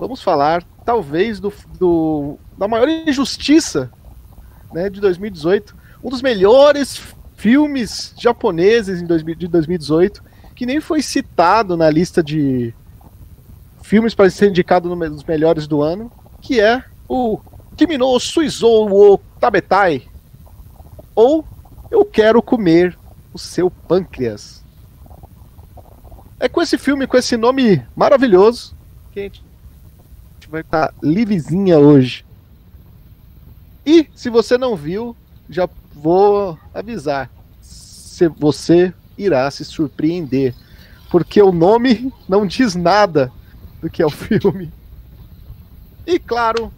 [0.00, 3.90] vamos falar, talvez, do, do da maior injustiça
[4.72, 5.76] né, de 2018.
[6.02, 7.00] Um dos melhores
[7.36, 10.22] filmes japoneses de 2018,
[10.56, 12.74] que nem foi citado na lista de
[13.82, 16.10] filmes para ser indicado nos melhores do ano,
[16.40, 17.38] que é o
[17.76, 20.02] Kimi no Suizou wo Tabetai,
[21.14, 21.44] ou
[21.90, 22.96] Eu Quero Comer
[23.34, 24.64] o Seu Pâncreas.
[26.38, 28.74] É com esse filme, com esse nome maravilhoso,
[29.12, 29.49] que a gente
[30.50, 32.24] vai estar livezinha hoje.
[33.86, 35.16] E se você não viu,
[35.48, 37.30] já vou avisar.
[37.62, 40.54] Se você irá se surpreender.
[41.10, 43.32] Porque o nome não diz nada
[43.80, 44.72] do que é o filme.
[46.06, 46.72] E claro,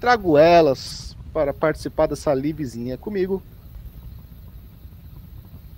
[0.00, 3.42] trago elas para participar dessa livezinha comigo.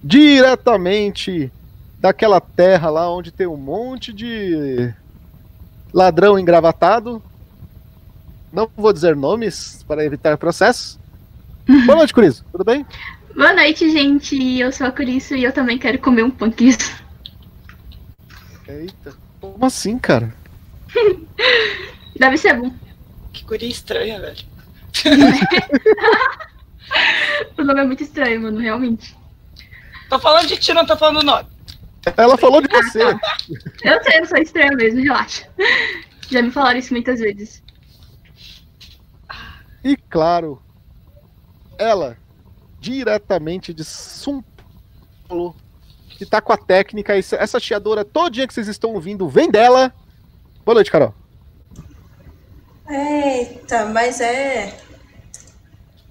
[0.02, 1.50] Diretamente
[1.98, 4.92] daquela terra lá onde tem um monte de
[5.92, 7.22] ladrão engravatado.
[8.52, 10.98] Não vou dizer nomes para evitar processos.
[11.86, 12.44] Boa noite, Cris.
[12.52, 12.86] Tudo bem?
[13.34, 14.58] Boa noite, gente.
[14.58, 16.76] Eu sou a Curiço e eu também quero comer um pãozinho.
[18.68, 19.14] Eita.
[19.40, 20.32] Como assim, cara?
[22.18, 22.72] Deve ser bom.
[23.32, 24.44] Que guria estranha, velho.
[27.58, 29.14] o nome é muito estranho, mano, realmente.
[30.08, 31.46] Tô falando de ti, não tô falando do nome.
[32.16, 33.00] Ela falou de você.
[33.82, 35.48] Eu sei, eu sou estranha mesmo, relaxa.
[36.28, 37.62] Já me falaram isso muitas vezes.
[39.82, 40.60] E claro,
[41.78, 42.16] ela,
[42.80, 44.44] diretamente de São
[45.28, 45.54] Paulo,
[46.10, 49.92] que tá com a técnica, essa chiadora todinha que vocês estão ouvindo vem dela.
[50.64, 51.14] Boa noite, Carol.
[52.88, 54.76] Eita, mas é.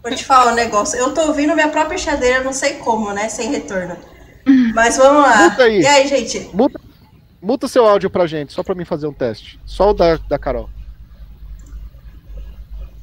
[0.02, 0.98] Vou te falar um negócio.
[0.98, 3.28] Eu tô ouvindo minha própria chadeira, não sei como, né?
[3.28, 3.98] Sem retorno.
[4.74, 5.50] Mas vamos lá.
[5.50, 5.82] Muta aí.
[5.82, 6.50] E aí, gente?
[6.54, 6.80] Muta,
[7.42, 9.60] muta seu áudio pra gente, só pra mim fazer um teste.
[9.66, 10.70] Só o da, da Carol.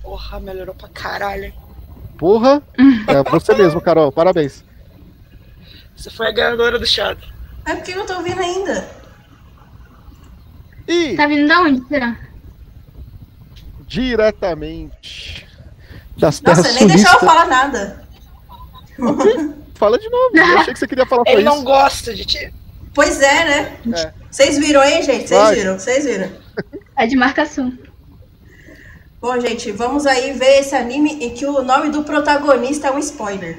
[0.03, 1.53] Porra, melhorou pra caralho.
[2.19, 2.63] Porra!
[3.09, 4.13] É você mesmo, Carol.
[4.13, 4.65] Parabéns.
[5.97, 7.19] Você foi a ganhadora do chat.
[7.65, 8.89] É porque eu não tô ouvindo ainda.
[10.87, 11.17] E...
[11.17, 12.17] Tá vindo da onde, será?
[13.87, 15.47] Diretamente
[16.17, 18.03] das Nossa, nem deixou eu falar nada.
[19.83, 20.31] Fala de novo.
[20.33, 22.55] Eu achei que você queria falar Ele não gosta de ti.
[22.95, 23.79] Pois é, né?
[23.93, 24.13] É.
[24.31, 25.27] Vocês viram, hein, gente?
[25.27, 26.31] Vocês viram, vocês viram.
[26.97, 27.77] É de marcação.
[29.21, 32.99] Bom, gente, vamos aí ver esse anime em que o nome do protagonista é um
[33.01, 33.59] spoiler.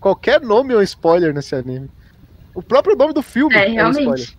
[0.00, 1.90] Qualquer nome é um spoiler nesse anime.
[2.54, 4.30] O próprio nome do filme é, é um spoiler.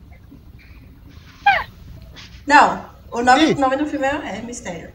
[2.47, 4.89] Não, o nome, nome do filme é, é mistério.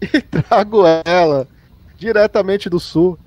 [0.14, 1.48] E trago ela
[1.96, 3.18] diretamente do sul.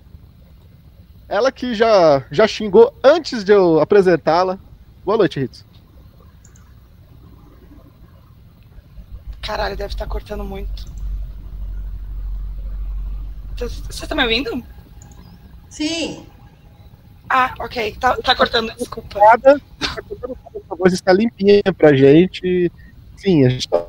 [1.28, 4.58] Ela que já, já xingou antes de eu apresentá-la.
[5.06, 5.66] Boa noite, Ritz.
[9.42, 10.86] Caralho, deve estar tá cortando muito.
[13.58, 14.64] Você tá me ouvindo?
[15.70, 16.26] Sim.
[17.30, 17.96] Ah, ok.
[18.00, 19.20] Tá, tá cortando, desculpa.
[20.70, 22.72] A voz está limpinha pra gente.
[23.18, 23.86] Sim, a gente tá.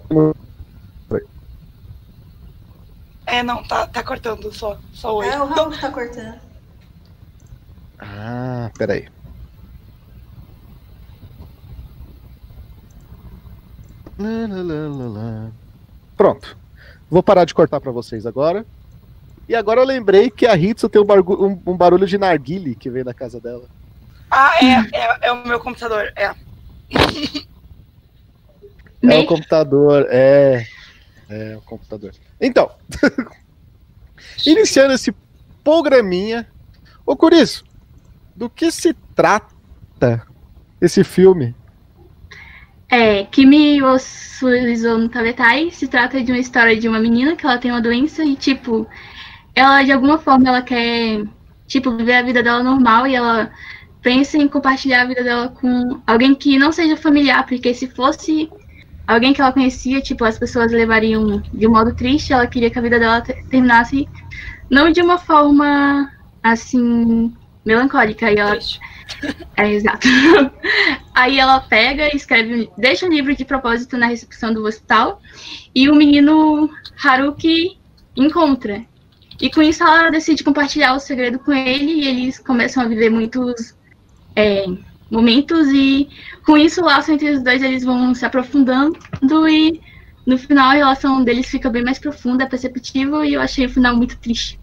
[3.31, 5.29] É, não, tá, tá cortando só, só hoje.
[5.31, 6.41] É, o Raul que tá cortando.
[7.99, 9.09] Ah, peraí.
[16.17, 16.57] Pronto.
[17.09, 18.67] Vou parar de cortar para vocês agora.
[19.49, 22.91] E agora eu lembrei que a Hitsu tem um, um, um, barulho de narguile que
[22.91, 23.65] vem da casa dela.
[24.31, 26.35] Ah, é, é, é o meu computador, é.
[29.03, 30.67] é o computador, é.
[31.31, 32.13] É o computador.
[32.41, 32.69] Então,
[34.45, 35.15] iniciando esse
[35.63, 36.49] programinha.
[37.07, 37.65] Ô, Curiço,
[38.35, 40.27] do que se trata
[40.81, 41.55] esse filme?
[42.89, 47.71] É, Kimi no Tabetai se trata de uma história de uma menina que ela tem
[47.71, 48.85] uma doença e, tipo,
[49.55, 51.23] ela de alguma forma ela quer,
[51.69, 53.53] tipo, viver a vida dela normal e ela
[54.03, 58.51] pensa em compartilhar a vida dela com alguém que não seja familiar, porque se fosse
[59.15, 62.79] alguém que ela conhecia, tipo, as pessoas levariam de um modo triste, ela queria que
[62.79, 64.09] a vida dela terminasse
[64.71, 66.11] não de uma forma
[66.43, 67.35] assim
[67.65, 68.59] melancólica, e ela
[69.57, 70.07] é exato.
[71.13, 75.21] Aí ela pega e escreve, deixa um livro de propósito na recepção do hospital
[75.75, 76.71] e o menino
[77.05, 77.79] Haruki
[78.17, 78.85] encontra.
[79.41, 83.11] E com isso ela decide compartilhar o segredo com ele e eles começam a viver
[83.11, 83.75] muitos
[84.37, 84.67] é,
[85.11, 86.09] momentos e
[86.45, 88.97] com isso o laço entre os dois eles vão se aprofundando
[89.49, 89.81] e
[90.25, 93.97] no final a relação deles fica bem mais profunda, perceptível e eu achei o final
[93.97, 94.60] muito triste.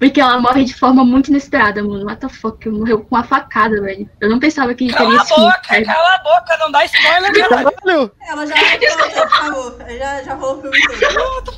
[0.00, 2.06] Porque ela morre de forma muito inesperada, mano.
[2.06, 2.66] What the fuck?
[2.70, 4.08] Morreu com uma facada, velho.
[4.18, 6.84] Eu não pensava que cala teria Cala a boca, fim, cala a boca, não dá
[6.86, 8.12] spoiler, caralho.
[8.26, 8.56] Ela já
[9.28, 9.76] favor.
[9.86, 10.78] Já, já rolou o filme
[11.12, 11.52] todo.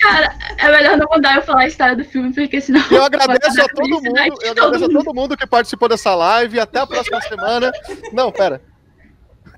[0.00, 2.80] Cara, é melhor não mandar eu falar a história do filme, porque senão.
[2.92, 4.16] Eu agradeço a todo mundo.
[4.40, 6.60] Eu agradeço a todo mundo que participou dessa live.
[6.60, 7.72] Até a próxima semana.
[8.12, 8.62] Não, pera.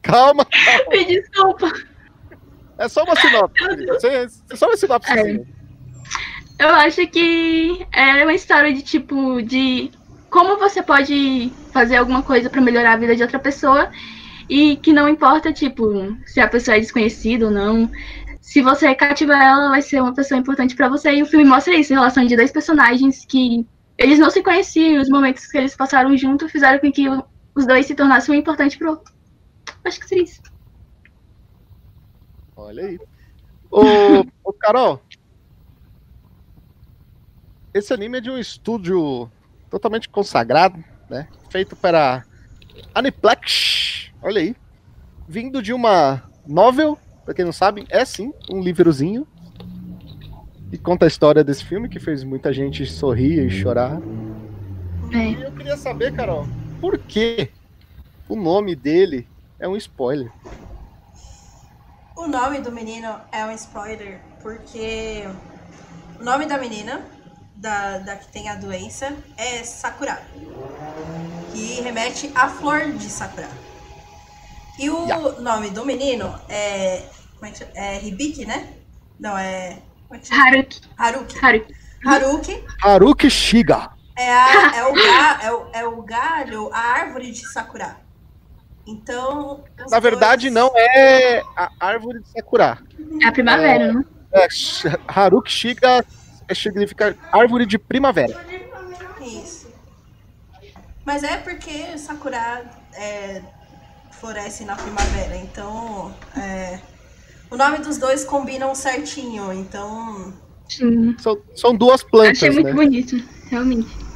[0.02, 0.46] Calma.
[0.46, 0.88] calma.
[0.90, 1.70] Me desculpa.
[2.78, 3.62] É só uma sinopse.
[4.50, 5.12] É só uma sinopse.
[5.12, 5.55] É.
[6.58, 9.90] Eu acho que é uma história de tipo de
[10.30, 13.90] como você pode fazer alguma coisa para melhorar a vida de outra pessoa
[14.48, 17.90] e que não importa tipo se a pessoa é desconhecida ou não.
[18.40, 21.12] Se você cativar ela, vai ser uma pessoa importante para você.
[21.12, 23.66] E o filme mostra isso, a relação de dois personagens que
[23.98, 27.06] eles não se conheciam, os momentos que eles passaram junto fizeram com que
[27.54, 29.12] os dois se tornassem um importante pro outro.
[29.84, 30.42] Acho que seria isso.
[32.56, 32.98] Olha aí.
[33.70, 35.02] Ô, ô Carol,
[37.76, 39.30] esse anime é de um estúdio
[39.70, 41.28] totalmente consagrado, né?
[41.50, 42.24] Feito para
[42.94, 44.10] Aniplex.
[44.22, 44.56] Olha aí.
[45.28, 49.26] Vindo de uma novel, para quem não sabe, é sim um livrozinho.
[50.72, 54.00] E conta a história desse filme que fez muita gente sorrir e chorar.
[55.12, 55.30] É.
[55.30, 56.46] E eu queria saber, Carol,
[56.80, 57.50] por que
[58.28, 59.28] o nome dele
[59.58, 60.32] é um spoiler?
[62.16, 65.24] O nome do menino é um spoiler porque
[66.18, 67.04] o nome da menina,
[67.56, 70.22] da, da que tem a doença, é Sakura,
[71.52, 73.48] que remete à flor de Sakura.
[74.78, 75.40] E o yeah.
[75.40, 77.02] nome do menino é,
[77.34, 78.74] como é, que é Hibiki, né?
[79.18, 79.78] Não, é.
[80.10, 80.80] é Haruki.
[80.98, 81.38] Haruki.
[81.40, 81.74] Haruki.
[82.04, 82.64] Haruki.
[82.82, 83.90] Haruki Shiga.
[84.18, 87.96] É, a, é, o ga, é, o, é o galho, a árvore de Sakura.
[88.86, 89.64] Então.
[89.90, 90.54] Na verdade, dois...
[90.54, 92.78] não é a árvore de Sakura.
[93.22, 94.04] É a primavera, é, né?
[94.32, 94.46] É,
[95.08, 96.04] Haruki Shiga
[96.54, 98.44] significa árvore de primavera.
[99.20, 99.66] Isso.
[101.04, 102.64] Mas é porque Sakura
[102.94, 103.42] é,
[104.12, 106.80] floresce na primavera, então é,
[107.50, 110.34] o nome dos dois combinam certinho, então.
[110.68, 111.16] Sim.
[111.18, 112.38] São, são duas plantas.
[112.38, 112.72] Achei muito né?
[112.72, 113.16] bonito,
[113.48, 114.06] realmente.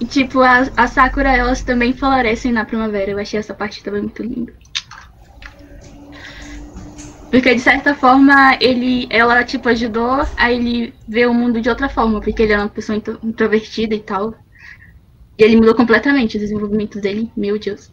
[0.00, 3.10] E, tipo, a, a Sakura, elas também florescem na primavera.
[3.10, 4.52] Eu achei essa parte também muito linda.
[7.34, 11.88] Porque, de certa forma, ele, ela, tipo, ajudou a ele ver o mundo de outra
[11.88, 12.20] forma.
[12.20, 14.34] Porque ele era uma pessoa introvertida e tal.
[15.36, 17.32] E ele mudou completamente o desenvolvimento dele.
[17.36, 17.92] Meu Deus.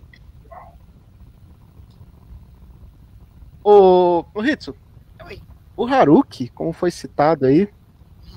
[3.64, 4.76] Ô, ô Hitsu,
[5.76, 7.68] o Haruki, como foi citado aí,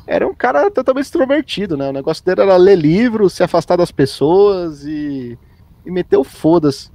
[0.07, 1.91] era um cara totalmente extrovertido, né?
[1.91, 5.39] O negócio dele era ler livros, se afastar das pessoas e,
[5.85, 6.91] e meter o foda-se.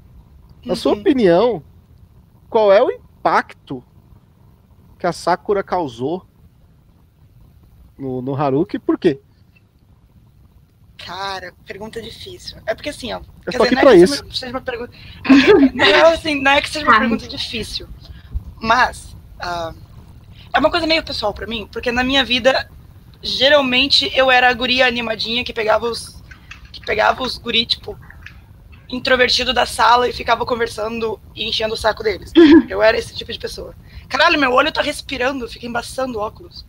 [0.66, 1.00] Na sua uhum.
[1.00, 1.64] opinião,
[2.50, 3.84] qual é o impacto
[5.00, 6.28] que a Sakura causou
[7.98, 9.19] no, no Haruki e por quê?
[10.98, 12.57] Cara, pergunta difícil.
[12.68, 13.22] É porque assim, ó.
[13.46, 14.31] Eu tô dizer, aqui não é pra isso.
[14.31, 14.92] Seja, uma pergunta.
[15.74, 17.88] Não é, assim, não é que seja uma pergunta difícil.
[18.60, 19.16] Mas.
[19.42, 19.74] Uh,
[20.54, 22.69] é uma coisa meio pessoal para mim, porque na minha vida
[23.22, 26.22] geralmente eu era a guria animadinha que pegava os.
[26.74, 27.98] que pegava os guri, tipo,
[28.90, 32.31] introvertido da sala e ficava conversando e enchendo o saco deles.
[32.68, 33.74] Eu era esse tipo de pessoa.
[34.10, 36.66] Caralho, meu olho tá respirando, fica embaçando o óculos.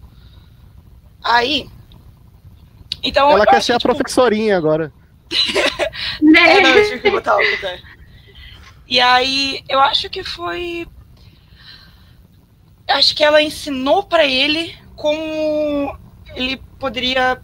[1.25, 1.69] Aí.
[3.03, 3.31] Então.
[3.31, 3.95] Ela quer ser a tipo...
[3.95, 4.93] professorinha agora.
[5.33, 7.81] é, não, eu tive que botar óculos, né?
[8.87, 10.87] E aí, eu acho que foi.
[12.87, 15.97] Acho que ela ensinou para ele como
[16.35, 17.41] ele poderia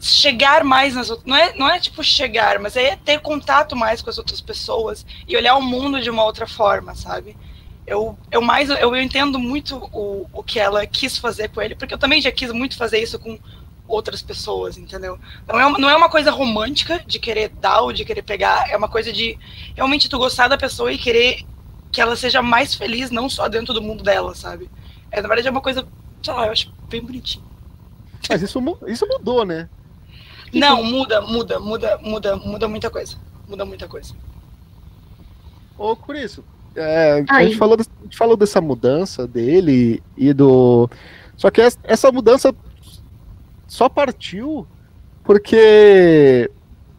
[0.00, 1.26] chegar mais nas outras.
[1.26, 5.04] Não é, não é tipo chegar, mas é ter contato mais com as outras pessoas
[5.28, 7.36] e olhar o mundo de uma outra forma, sabe?
[7.88, 11.94] Eu, eu mais eu, entendo muito o, o que ela quis fazer com ele, porque
[11.94, 13.38] eu também já quis muito fazer isso com
[13.86, 15.18] outras pessoas, entendeu?
[15.46, 18.70] Não é, uma, não é uma coisa romântica de querer dar ou de querer pegar,
[18.70, 19.38] é uma coisa de
[19.74, 21.46] realmente tu gostar da pessoa e querer
[21.90, 24.70] que ela seja mais feliz, não só dentro do mundo dela, sabe?
[25.10, 25.86] É, na verdade é uma coisa
[26.22, 27.44] sei lá, eu acho bem bonitinho.
[28.28, 29.68] Mas isso, isso mudou, né?
[30.52, 33.16] Não, muda, muda, muda, muda, muda muita coisa.
[33.46, 34.14] Muda muita coisa.
[35.76, 36.44] Ô, por isso,
[36.78, 40.88] é, a, gente falou, a gente falou dessa mudança dele e do.
[41.36, 42.54] Só que essa mudança
[43.66, 44.66] só partiu
[45.24, 46.50] porque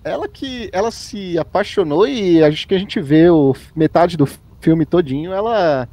[0.04, 4.28] ela que ela se apaixonou e acho que a gente vê o metade do
[4.62, 5.88] filme todinho ela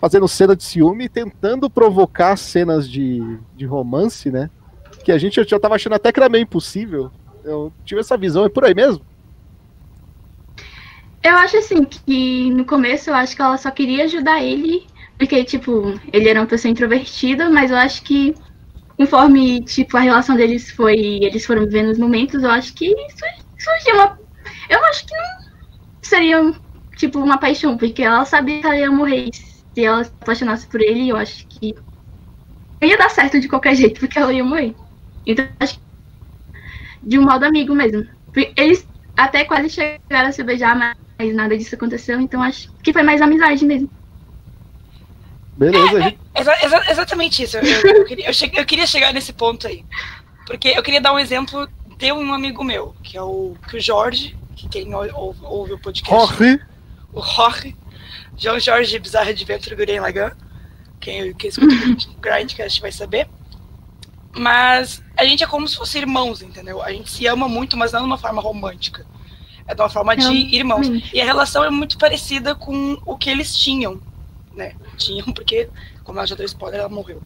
[0.00, 4.48] fazendo cena de ciúme, tentando provocar cenas de, de romance, né?
[5.04, 7.10] Que a gente já tava achando até que era meio impossível.
[7.44, 9.04] Eu tive essa visão, é por aí mesmo?
[11.22, 14.86] Eu acho assim que no começo eu acho que ela só queria ajudar ele,
[15.18, 18.34] porque, tipo, ele era uma pessoa introvertida, mas eu acho que
[18.96, 20.96] conforme, tipo, a relação deles foi.
[20.96, 22.94] Eles foram vivendo os momentos, eu acho que
[23.58, 24.18] surgiu uma.
[24.68, 25.24] Eu acho que não
[26.02, 26.54] seria,
[26.96, 29.30] tipo, uma paixão, porque ela sabia que ela ia morrer.
[29.74, 31.74] Se ela se apaixonasse por ele, eu acho que
[32.82, 34.74] ia dar certo de qualquer jeito, porque ela ia morrer.
[35.26, 35.80] Então, acho que
[37.02, 38.06] de um modo amigo mesmo.
[38.56, 38.86] Eles
[39.16, 40.96] até quase chegaram a se beijar, mas
[41.32, 43.90] nada disso aconteceu, então acho que foi mais amizade mesmo.
[45.56, 47.58] Beleza, é, é, exa exatamente isso.
[47.58, 49.84] Eu, eu, queria, eu, queria, chegar nesse ponto aí.
[50.46, 53.80] Porque eu queria dar um exemplo de um amigo meu, que é o, que o
[53.80, 56.34] Jorge, que quem ouve, ouve o podcast.
[56.36, 56.60] Jorge.
[57.12, 57.76] O Jorge.
[58.38, 60.32] João Jorge Bizarre Adventure Guren Lagan.
[60.98, 61.74] Quem, quem escuta
[62.16, 63.28] o Grindcast vai saber.
[64.34, 66.80] Mas a gente é como se fosse irmãos, entendeu?
[66.82, 69.04] A gente se ama muito, mas não de uma forma romântica.
[69.70, 70.88] É de uma forma de irmãos.
[71.12, 74.00] E a relação é muito parecida com o que eles tinham
[74.54, 74.74] né?
[74.96, 75.68] Tinham, porque,
[76.04, 77.22] como ela já deu spoiler, ela morreu.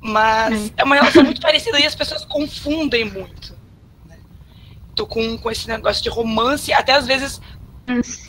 [0.00, 3.56] Mas é, é uma relação muito parecida e as pessoas confundem muito.
[4.06, 4.18] Né?
[4.94, 7.40] Tô com, com esse negócio de romance, até às vezes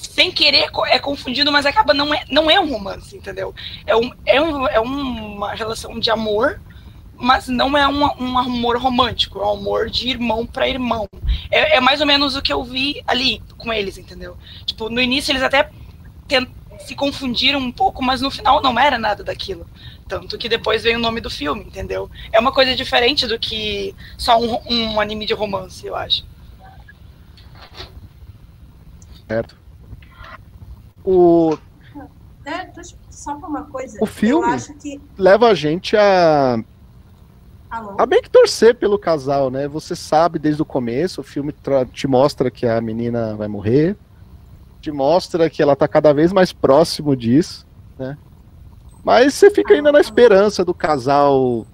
[0.01, 3.53] sem querer é confundido, mas acaba não é, não é um romance, entendeu?
[3.85, 6.59] É, um, é, um, é uma relação de amor,
[7.23, 11.07] mas não é um, um amor romântico, é um amor de irmão para irmão.
[11.49, 14.37] É, é mais ou menos o que eu vi ali com eles, entendeu?
[14.65, 15.69] Tipo, no início eles até
[16.79, 19.65] se confundiram um pouco, mas no final não era nada daquilo.
[20.05, 22.11] Tanto que depois veio o nome do filme, entendeu?
[22.29, 26.25] É uma coisa diferente do que só um, um anime de romance, eu acho.
[29.29, 29.57] Certo.
[31.05, 31.57] O.
[32.45, 32.69] É,
[33.09, 33.97] só pra uma coisa.
[34.01, 34.99] O filme que...
[35.17, 36.61] leva a gente a.
[37.73, 37.95] Alô?
[37.97, 39.67] A bem que torcer pelo casal, né?
[39.67, 41.51] Você sabe desde o começo, o filme
[41.91, 43.97] te mostra que a menina vai morrer,
[44.79, 47.65] te mostra que ela tá cada vez mais próximo disso,
[47.97, 48.15] né?
[49.03, 51.65] Mas você fica ainda na esperança do casal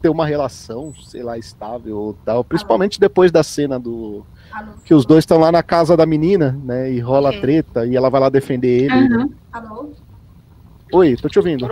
[0.00, 4.24] ter uma relação, sei lá, estável ou tal, principalmente depois da cena do
[4.86, 7.40] que os dois estão lá na casa da menina, né, e rola uhum.
[7.42, 8.94] treta e ela vai lá defender ele.
[8.94, 9.18] Uhum.
[9.18, 9.28] Né?
[9.52, 9.90] Alô?
[10.92, 11.66] Oi, tô te ouvindo.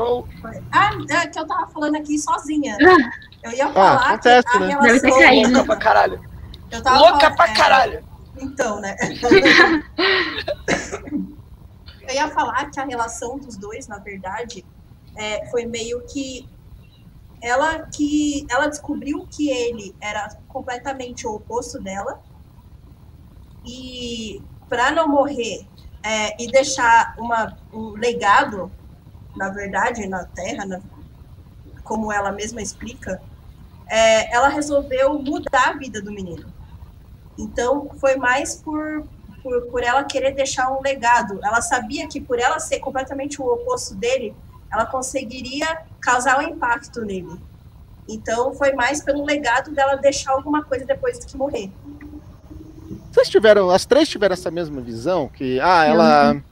[0.72, 2.74] Ah, é que eu tava falando aqui sozinha.
[2.80, 3.10] Ah.
[3.42, 4.66] Eu ia falar ah, acontece, que a né?
[4.68, 5.42] relação...
[5.42, 6.20] Louca pra caralho.
[6.72, 8.04] Louca falando, pra é, caralho.
[8.40, 8.96] Então, né?
[12.08, 14.64] eu ia falar que a relação dos dois, na verdade,
[15.16, 16.48] é, foi meio que
[17.42, 22.20] ela que ela descobriu que ele era completamente o oposto dela
[23.66, 25.66] e para não morrer
[26.02, 28.70] é, e deixar uma, um legado,
[29.36, 30.80] na verdade, na Terra, na,
[31.82, 33.20] como ela mesma explica,
[33.88, 36.46] é, ela resolveu mudar a vida do menino.
[37.38, 39.04] Então, foi mais por,
[39.42, 41.40] por, por ela querer deixar um legado.
[41.42, 44.34] Ela sabia que por ela ser completamente o oposto dele,
[44.72, 47.40] ela conseguiria causar um impacto nele.
[48.08, 51.70] Então, foi mais pelo legado dela deixar alguma coisa depois de que morrer.
[53.10, 55.28] Vocês tiveram, as três tiveram essa mesma visão?
[55.28, 56.42] Que, ah, ela, uhum.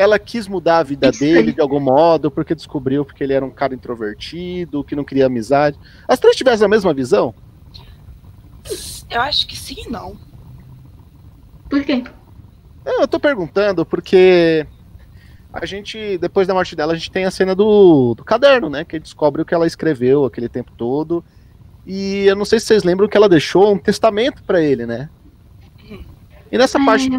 [0.00, 3.50] Ela quis mudar a vida dele de algum modo, porque descobriu que ele era um
[3.50, 5.78] cara introvertido, que não queria amizade.
[6.08, 7.34] As três tiveram a mesma visão?
[9.10, 10.16] Eu acho que sim e não.
[11.68, 12.02] Por quê?
[12.84, 14.66] Eu tô perguntando porque
[15.52, 18.84] a gente, depois da morte dela, a gente tem a cena do, do caderno, né?
[18.84, 21.22] Que descobre o que ela escreveu aquele tempo todo.
[21.86, 25.10] E eu não sei se vocês lembram que ela deixou um testamento para ele, né?
[26.50, 26.84] E nessa é.
[26.84, 27.10] parte,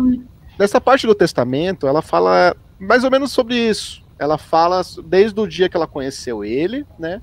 [0.57, 4.03] nessa parte do testamento, ela fala mais ou menos sobre isso.
[4.17, 7.21] Ela fala desde o dia que ela conheceu ele, né?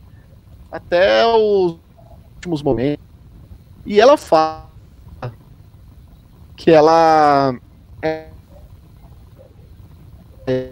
[0.70, 1.76] Até os
[2.36, 3.04] últimos momentos.
[3.84, 4.68] E ela fala
[6.56, 7.54] que ela
[8.00, 8.28] é,
[10.46, 10.70] é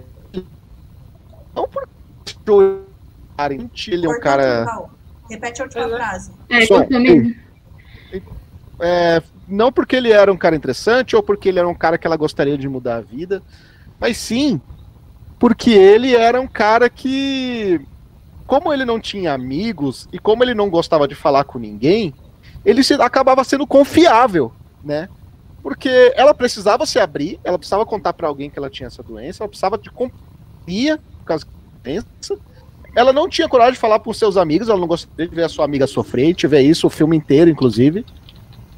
[1.55, 1.89] não por
[3.89, 4.89] ele é um cara
[5.29, 6.81] repete a última frase é, Só,
[8.81, 12.07] é, não porque ele era um cara interessante ou porque ele era um cara que
[12.07, 13.43] ela gostaria de mudar a vida
[13.99, 14.61] mas sim
[15.39, 17.81] porque ele era um cara que
[18.47, 22.15] como ele não tinha amigos e como ele não gostava de falar com ninguém
[22.65, 24.53] ele se, acabava sendo confiável
[24.83, 25.09] né
[25.67, 29.43] porque ela precisava se abrir, ela precisava contar para alguém que ela tinha essa doença,
[29.43, 31.51] ela precisava de companhia por causa da
[31.83, 32.07] doença.
[32.95, 35.49] Ela não tinha coragem de falar os seus amigos, ela não gostaria de ver a
[35.49, 38.07] sua amiga sofrer, tiver isso o filme inteiro, inclusive.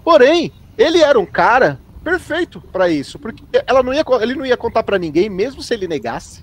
[0.03, 4.57] Porém, ele era um cara perfeito para isso, porque ela não ia, ele não ia
[4.57, 6.43] contar para ninguém, mesmo se ele negasse.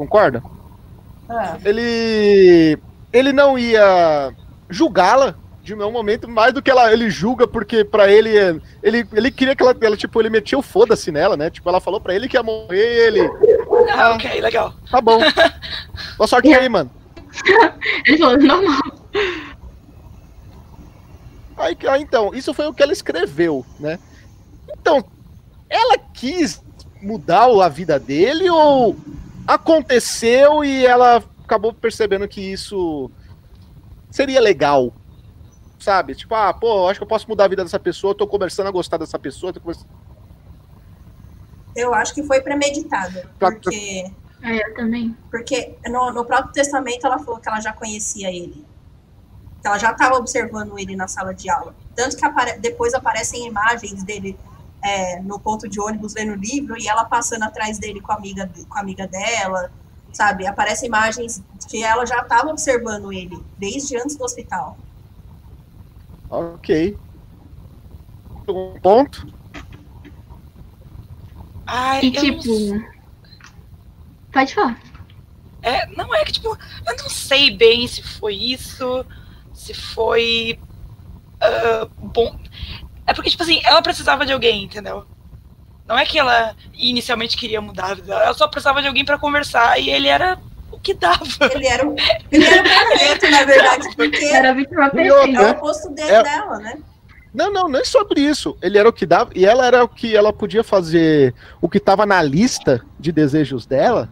[0.00, 0.42] Concorda?
[1.28, 1.68] É.
[1.68, 2.78] Ele,
[3.12, 4.32] ele não ia
[4.70, 8.30] julgá-la de um momento mais do que ela, ele julga, porque para ele,
[8.82, 11.50] ele, ele queria que ela, ela, tipo, ele metia o foda-se nela, né?
[11.50, 13.30] Tipo, ela falou para ele que ia morrer e ele.
[13.92, 14.72] Ah, ok, legal.
[14.90, 15.20] Tá bom.
[16.16, 16.90] Boa sorte aí, mano.
[18.06, 18.80] ele falou, normal.
[21.58, 23.98] Aí, ah, então, isso foi o que ela escreveu, né?
[24.80, 25.04] Então,
[25.68, 26.62] ela quis
[27.02, 28.96] mudar a vida dele ou
[29.46, 33.10] aconteceu e ela acabou percebendo que isso
[34.10, 34.92] seria legal?
[35.78, 36.14] Sabe?
[36.14, 38.70] Tipo, ah, pô, acho que eu posso mudar a vida dessa pessoa, tô começando a
[38.70, 39.52] gostar dessa pessoa.
[41.74, 44.10] Eu acho que foi premeditado, porque...
[44.42, 45.16] É, eu também.
[45.30, 48.64] Porque no, no próprio testamento ela falou que ela já conhecia ele.
[49.60, 51.74] Que ela já estava observando ele na sala de aula.
[51.94, 54.38] Tanto que apare depois aparecem imagens dele
[54.82, 58.50] é, no ponto de ônibus lendo livro e ela passando atrás dele com a amiga,
[58.68, 59.70] com a amiga dela,
[60.12, 60.46] sabe?
[60.46, 64.76] Aparecem imagens que ela já estava observando ele desde antes do hospital.
[66.28, 66.96] Ok.
[68.48, 69.26] Um ponto.
[71.66, 72.74] Ai, e tipo.
[72.74, 72.84] Não...
[74.32, 74.80] Pode falar.
[75.62, 76.48] É, não é que, tipo,
[76.86, 79.04] eu não sei bem se foi isso,
[79.52, 80.58] se foi.
[81.36, 82.38] Uh, bom.
[83.10, 85.04] É porque, tipo assim, ela precisava de alguém, entendeu?
[85.84, 89.04] Não é que ela inicialmente queria mudar a vida dela, ela só precisava de alguém
[89.04, 90.38] para conversar e ele era
[90.70, 91.24] o que dava.
[91.52, 91.96] Ele era o,
[92.30, 95.42] ele era perfeito, na verdade, porque era a vítima perfeita.
[95.42, 96.22] É o oposto dele, é...
[96.22, 96.78] dela, né?
[97.34, 98.56] Não, não, nem sobre isso.
[98.62, 101.78] Ele era o que dava, e ela era o que ela podia fazer, o que
[101.78, 104.08] estava na lista de desejos dela,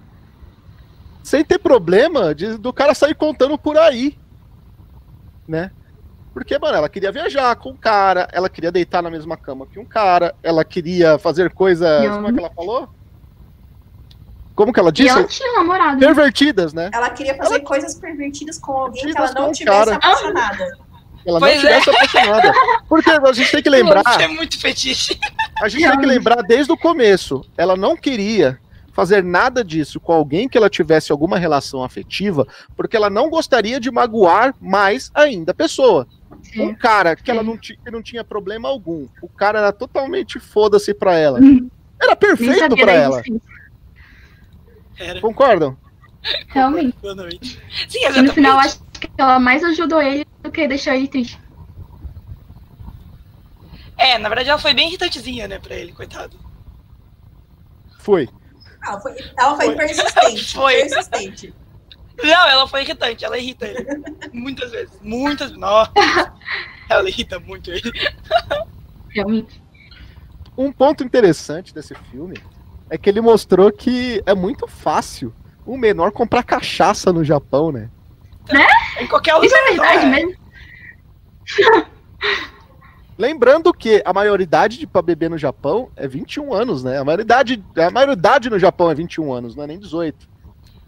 [1.23, 4.19] sem ter problema de, do cara sair contando por aí,
[5.47, 5.71] né?
[6.38, 9.76] Porque, mano, ela queria viajar com o cara, ela queria deitar na mesma cama que
[9.76, 11.88] um cara, ela queria fazer coisas.
[12.09, 12.88] Como é que ela falou?
[14.54, 15.09] Como que ela disse?
[15.09, 15.99] E ela tinha um namorado.
[15.99, 16.90] Pervertidas, né?
[16.92, 17.64] Ela queria fazer ela...
[17.64, 19.97] coisas pervertidas com alguém que ela não tivesse cara.
[19.97, 20.88] apaixonada
[21.26, 21.92] ela pois não tivesse é.
[21.92, 22.52] apaixonada.
[22.88, 24.02] Porque a gente tem que lembrar.
[24.02, 25.18] Você é muito fetiche.
[25.61, 27.45] A gente tem que lembrar desde o começo.
[27.57, 28.59] Ela não queria
[28.99, 32.45] fazer nada disso com alguém que ela tivesse alguma relação afetiva,
[32.76, 36.05] porque ela não gostaria de magoar mais ainda a pessoa.
[36.43, 36.62] Sim.
[36.62, 39.07] Um cara que ela não, que não tinha problema algum.
[39.23, 41.38] O cara era totalmente foda-se pra ela.
[41.38, 41.71] Hum.
[42.02, 43.23] Era perfeito para ela.
[44.99, 45.21] Era.
[45.21, 45.78] Concordam?
[46.49, 46.97] Realmente.
[47.88, 48.19] Sim, exatamente.
[48.19, 51.41] E no final, acho que ela mais ajudou ele do que deixou ele triste.
[53.97, 56.37] É, na verdade ela foi bem irritantezinha, né, pra ele, coitado.
[58.00, 58.28] Foi.
[58.86, 59.76] Ela foi, ela foi, foi.
[59.76, 60.54] persistente.
[60.54, 60.75] foi.
[60.75, 61.54] Persistente.
[62.23, 63.86] Não, ela foi irritante, ela irrita ele.
[64.32, 64.99] Muitas vezes.
[65.02, 65.52] Muitas.
[65.52, 65.93] Nossa.
[66.88, 67.93] Ela irrita muito ele.
[69.10, 69.62] Realmente.
[70.56, 72.34] Um ponto interessante desse filme
[72.91, 75.32] é que ele mostrou que é muito fácil
[75.64, 77.88] o menor comprar cachaça no Japão, né?
[78.52, 78.67] Né?
[79.00, 79.47] Em qualquer lugar.
[79.47, 80.08] Isso é verdade é.
[80.08, 80.34] mesmo.
[83.19, 86.99] Lembrando que a maioridade para beber no Japão é 21 anos, né?
[86.99, 90.28] A maioridade, a maioridade no Japão é 21 anos, não é nem 18.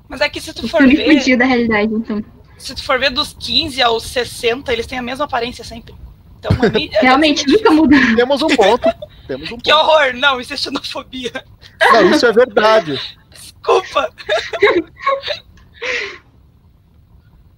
[0.09, 1.37] Mas é que se tu for ver.
[1.37, 2.25] da realidade, então.
[2.57, 5.93] Se tu for ver dos 15 aos 60, eles têm a mesma aparência sempre.
[6.39, 7.97] Então, é Realmente, nunca muda.
[8.15, 8.89] Temos um ponto.
[9.27, 9.65] Temos um ponto.
[9.65, 10.15] Que horror!
[10.15, 11.33] Não, isso é xenofobia.
[11.93, 13.01] Não, isso é verdade.
[13.31, 14.09] Desculpa.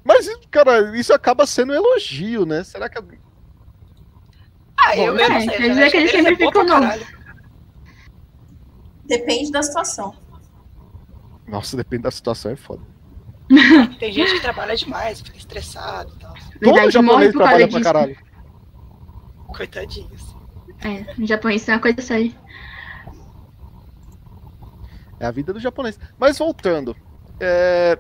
[0.03, 2.65] Mas, cara, isso acaba sendo um elogio, né?
[2.65, 2.99] Será que.
[4.79, 5.49] Ah, eu, eu não sei.
[5.49, 6.81] Quer dizer que ele sempre ficam não.
[9.05, 10.15] Depende da situação.
[11.47, 12.83] Nossa, depende da situação, é foda.
[13.99, 16.35] Tem gente que trabalha demais, fica estressado e tal.
[16.63, 18.17] Todo japonês trabalha pra caralho.
[19.49, 20.35] Coitadinhos.
[20.81, 22.33] É, no Japão isso é uma coisa séria.
[25.21, 25.99] É a vida do japonês.
[26.19, 26.97] Mas voltando.
[27.39, 27.99] É,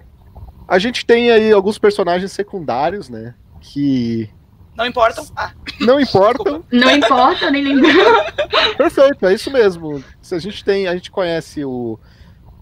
[0.66, 3.34] a gente tem aí alguns personagens secundários, né?
[3.60, 4.28] Que.
[4.74, 5.26] Não importam?
[5.36, 5.52] Ah.
[5.80, 6.64] Não importam.
[6.72, 7.90] Não importa, nem lembro.
[8.76, 10.02] Perfeito, é isso mesmo.
[10.20, 11.98] Se a gente tem, a gente conhece o,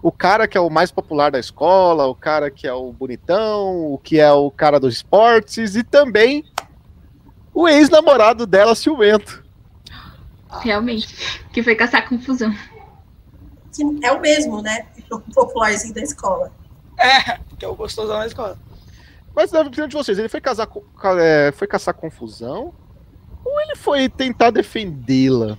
[0.01, 3.93] o cara que é o mais popular da escola, o cara que é o bonitão,
[3.93, 6.43] o que é o cara dos esportes e também
[7.53, 9.43] o ex-namorado dela, ciumento.
[10.61, 11.07] Realmente,
[11.53, 12.53] que foi caçar confusão.
[14.03, 14.87] É o mesmo, né?
[15.11, 16.53] O popularzinho da escola.
[16.97, 18.57] É, que é o gostosão da escola.
[19.35, 20.67] Mas na opinião de vocês, ele foi casar
[21.19, 22.73] é, foi caçar confusão?
[23.43, 25.57] Ou ele foi tentar defendê-la?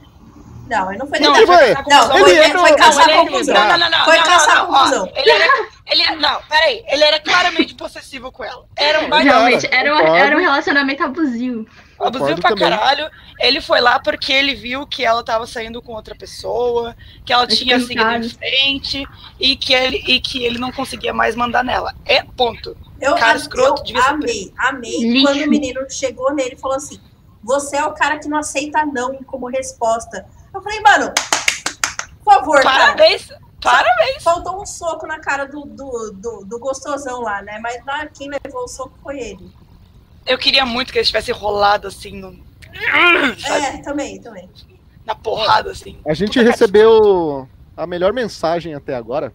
[0.68, 1.84] Não, ele não foi tentar defender.
[1.88, 3.54] Não, ele, foi, foi caçar não, confusão.
[3.54, 4.04] Não, não, não.
[4.04, 5.04] Foi não, caçar não, confusão.
[5.04, 6.84] Ó, ele era, ele, não, peraí.
[6.86, 8.64] Ele era claramente possessivo com ela.
[8.76, 11.66] Era um Realmente, era, um, era um relacionamento abusivo.
[12.06, 12.70] Abusivo pra também.
[12.70, 13.10] caralho.
[13.38, 17.46] Ele foi lá porque ele viu que ela tava saindo com outra pessoa, que ela
[17.46, 19.06] tinha seguido em frente
[19.38, 21.94] e que, ele, e que ele não conseguia mais mandar nela.
[22.04, 22.76] É ponto.
[23.00, 25.26] Eu, cara escroto, eu amei, amei Lixo.
[25.26, 27.00] quando o menino chegou nele e falou assim:
[27.42, 30.24] Você é o cara que não aceita não como resposta.
[30.54, 31.12] Eu falei, mano,
[32.22, 33.26] por favor, Parabéns.
[33.26, 33.42] Cara.
[33.62, 34.22] Parabéns!
[34.22, 37.60] Faltou um soco na cara do, do, do, do gostosão lá, né?
[37.60, 37.80] Mas
[38.12, 39.52] quem levou o soco foi ele.
[40.26, 42.36] Eu queria muito que ele tivesse rolado assim no,
[43.38, 43.64] Sabe?
[43.64, 44.48] É, também, também.
[45.04, 45.98] Na porrada, assim.
[46.06, 49.32] A gente Puta recebeu a melhor mensagem até agora,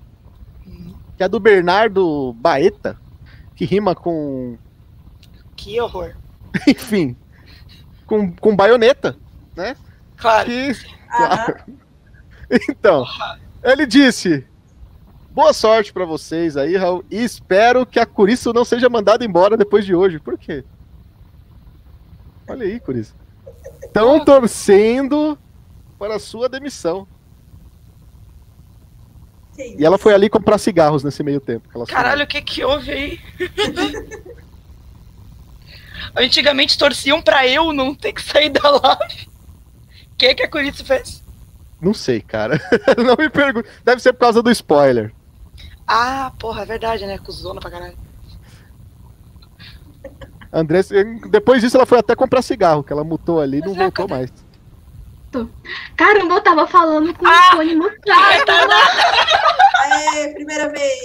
[0.66, 2.98] Hum, que é do Bernardo Baeta,
[3.56, 4.58] que rima com,
[5.56, 6.16] Que horror.
[6.68, 7.16] enfim,
[8.06, 9.18] com, com baioneta,
[10.18, 10.50] Claro.
[10.50, 10.72] que
[11.12, 11.56] Aham.
[12.70, 13.06] Então,
[13.62, 14.48] ele disse:
[15.32, 19.58] Boa sorte pra vocês aí, Raul, e espero que a Curiço não seja mandada embora
[19.58, 20.18] depois de hoje.
[20.18, 20.64] Por quê?
[22.48, 23.14] Olha aí, Curiço.
[23.84, 25.38] Estão torcendo
[26.00, 27.08] para a sua demissão.
[29.58, 31.68] E ela foi ali comprar cigarros nesse meio tempo.
[31.88, 33.20] Caralho, o que que houve aí?
[36.16, 39.30] Antigamente torciam pra eu não ter que sair da live.
[40.14, 41.24] O que que a Curitsu fez?
[41.82, 42.60] Não sei, cara.
[42.98, 43.68] não me pergunte.
[43.84, 45.14] Deve ser por causa do spoiler.
[45.88, 47.18] Ah, porra, é verdade, né?
[47.18, 47.98] Cusona pra caralho.
[50.52, 50.82] André,
[51.30, 54.08] depois disso ela foi até comprar cigarro, que ela mutou ali e não é, voltou
[54.08, 54.20] cadê?
[54.20, 54.34] mais.
[55.96, 57.50] Caramba, eu tava falando com Ah!
[57.54, 58.72] o fone mutado.
[59.82, 60.98] Aê, primeira vez.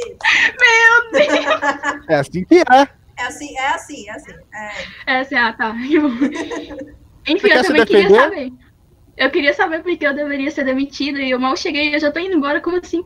[2.08, 2.88] É assim que é.
[3.16, 4.32] É assim, é assim, é assim.
[4.54, 4.70] É.
[5.06, 5.74] É assim, ah, tá.
[7.26, 8.52] Enfim, eu também queria saber.
[9.16, 12.10] Eu queria saber porque eu deveria ser demitida e eu mal cheguei e eu já
[12.10, 13.04] tô indo embora, como assim?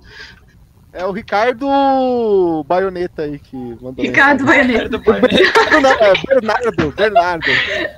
[0.97, 4.03] É o Ricardo Baioneta aí que mandou.
[4.03, 4.47] Ricardo.
[4.47, 7.47] Ricardo não, é Bernardo, Bernardo.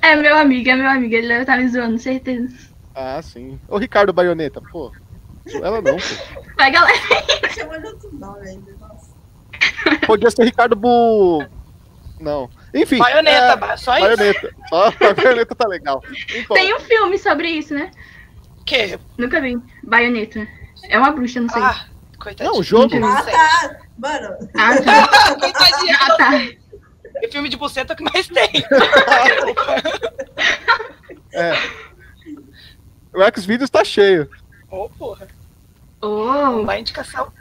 [0.02, 2.52] É meu amigo, é meu amigo, ele deve estar me zoando, certeza.
[2.96, 3.56] Ah, sim.
[3.68, 4.90] O Ricardo Baioneta, pô.
[5.54, 6.42] Ela não, pô.
[6.58, 6.80] Ainda.
[8.80, 9.14] Nossa.
[10.04, 11.46] Podia ser Ricardo Bu.
[12.18, 12.50] Não.
[12.74, 12.98] Enfim.
[12.98, 14.06] Baioneta, é, só isso.
[14.06, 14.54] Baioneta.
[14.68, 16.02] Só a baioneta tá legal.
[16.34, 17.92] Então, Tem um filme sobre isso, né?
[18.66, 18.98] Que?
[19.16, 19.56] Nunca vi.
[19.84, 20.48] Baioneta.
[20.88, 21.62] É uma bruxa, não sei.
[21.62, 21.87] Ah,
[22.18, 22.52] coitadinho.
[22.52, 22.94] Não, o jogo.
[23.04, 23.76] Ah, tá.
[23.96, 25.35] Mano, Ah, tá.
[25.40, 25.96] Coitadinho.
[26.00, 26.33] Ah, tá.
[27.22, 28.48] É filme de buceta que mais tem.
[31.33, 31.52] é.
[33.12, 34.28] O Xvideos tá cheio.
[34.70, 35.26] Ô, oh, porra.
[36.00, 37.33] Oh, Vai indicação.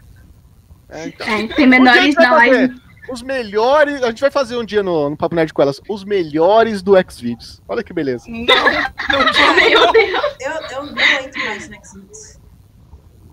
[0.89, 1.27] É, então.
[1.27, 2.81] é, tem menores na live.
[3.09, 4.01] Os melhores.
[4.03, 5.79] A gente vai fazer um dia no, no Papo Nerd com elas.
[5.87, 7.61] Os melhores do Xvideos.
[7.67, 8.25] Olha que beleza.
[8.27, 9.91] Não, não, Meu não.
[9.91, 12.36] Deus, eu, eu não entro mais no Xvideos.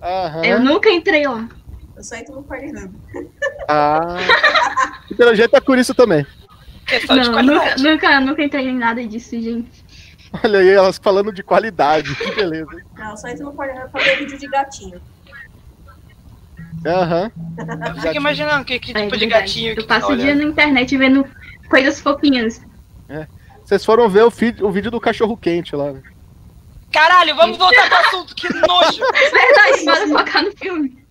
[0.04, 0.44] Aham.
[0.44, 1.48] eu nunca entrei lá.
[1.96, 2.90] Eu só entro no Pornhub.
[3.68, 4.16] Ah.
[5.10, 6.26] E pelo jeito é por isso também.
[6.86, 9.70] De Não, nunca, nunca, nunca entrei em nada disso, gente.
[10.44, 12.14] Olha aí, elas falando de qualidade.
[12.16, 12.68] Que beleza.
[12.74, 12.84] hein?
[12.96, 15.00] Não, eu só entro no Pornhub pra ver vídeo de gatinho.
[16.86, 17.30] Aham.
[17.88, 20.44] Eu fico imaginando que, que É, tipo de gatinho Eu que passo o dia na
[20.44, 21.24] internet vendo
[21.70, 22.60] coisas fofinhas.
[23.64, 24.26] Vocês foram ver o,
[24.66, 25.92] o vídeo do cachorro quente lá.
[25.92, 26.02] né?
[26.94, 29.00] Caralho, vamos voltar pro assunto, que nojo.
[29.12, 31.04] Verdade, bora focar no filme.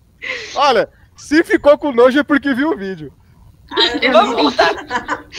[0.54, 3.12] Olha, se ficou com nojo é porque viu o vídeo.
[4.00, 4.74] Eu Vamos não- voltar.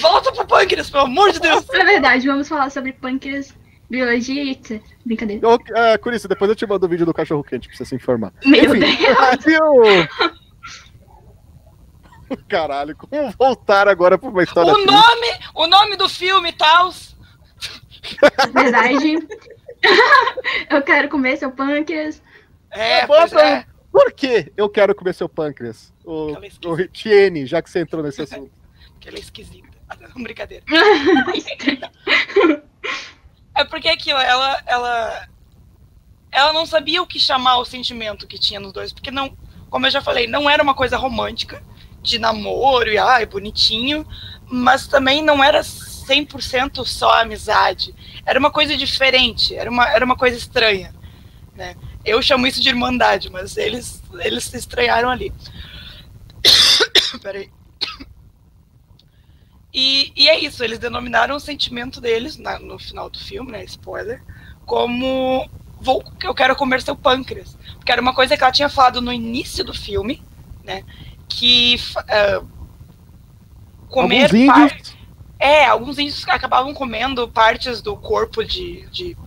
[0.02, 1.66] Volta pro pâncreas, pelo amor de Deus.
[1.72, 3.54] É verdade, vamos falar sobre pâncreas,
[3.90, 4.82] biologia e etc.
[5.06, 5.46] Brincadeira.
[5.48, 7.96] Eu, é, Curissa, depois eu te mando o vídeo do cachorro quente pra você se
[7.96, 8.32] informar.
[8.46, 9.88] Meu Enfim, Deus.
[9.88, 10.08] aí.
[12.50, 14.92] Caralho, como voltar agora pra uma história O triste?
[14.92, 16.92] nome, o nome do filme e tal.
[18.54, 19.18] Verdade.
[20.70, 22.22] Eu quero comer seu pâncreas.
[22.72, 23.36] É, Boa pois é.
[23.36, 23.76] pergunta.
[23.92, 25.94] Por que eu quero comer seu pâncreas?
[26.04, 26.68] O, esquisita.
[26.68, 28.52] o Tiene, já que você entrou nesse assunto.
[28.92, 29.70] Porque ela é esquisita.
[30.14, 30.66] Não, brincadeira.
[33.56, 35.28] É porque aquilo, ela, ela.
[36.30, 38.92] Ela não sabia o que chamar o sentimento que tinha nos dois.
[38.92, 39.36] Porque não,
[39.70, 41.64] como eu já falei, não era uma coisa romântica,
[42.02, 44.06] de namoro e ai, bonitinho.
[44.46, 47.96] Mas também não era 100% só amizade.
[48.26, 50.94] Era uma coisa diferente, era uma, era uma coisa estranha.
[51.56, 51.76] Né?
[52.04, 55.32] Eu chamo isso de irmandade, mas eles, eles se estranharam ali.
[57.22, 57.50] Peraí.
[59.74, 63.64] E, e é isso, eles denominaram o sentimento deles, na- no final do filme, né?
[63.66, 64.24] Spoiler,
[64.66, 65.50] como
[65.82, 67.58] vou, eu quero comer seu pâncreas.
[67.76, 70.24] Porque era uma coisa que ela tinha falado no início do filme,
[70.64, 70.84] né?
[71.28, 72.42] Que ah,
[73.90, 74.95] comer Alguns índios.
[75.40, 79.18] É, alguns índios acabavam comendo partes do corpo de, de-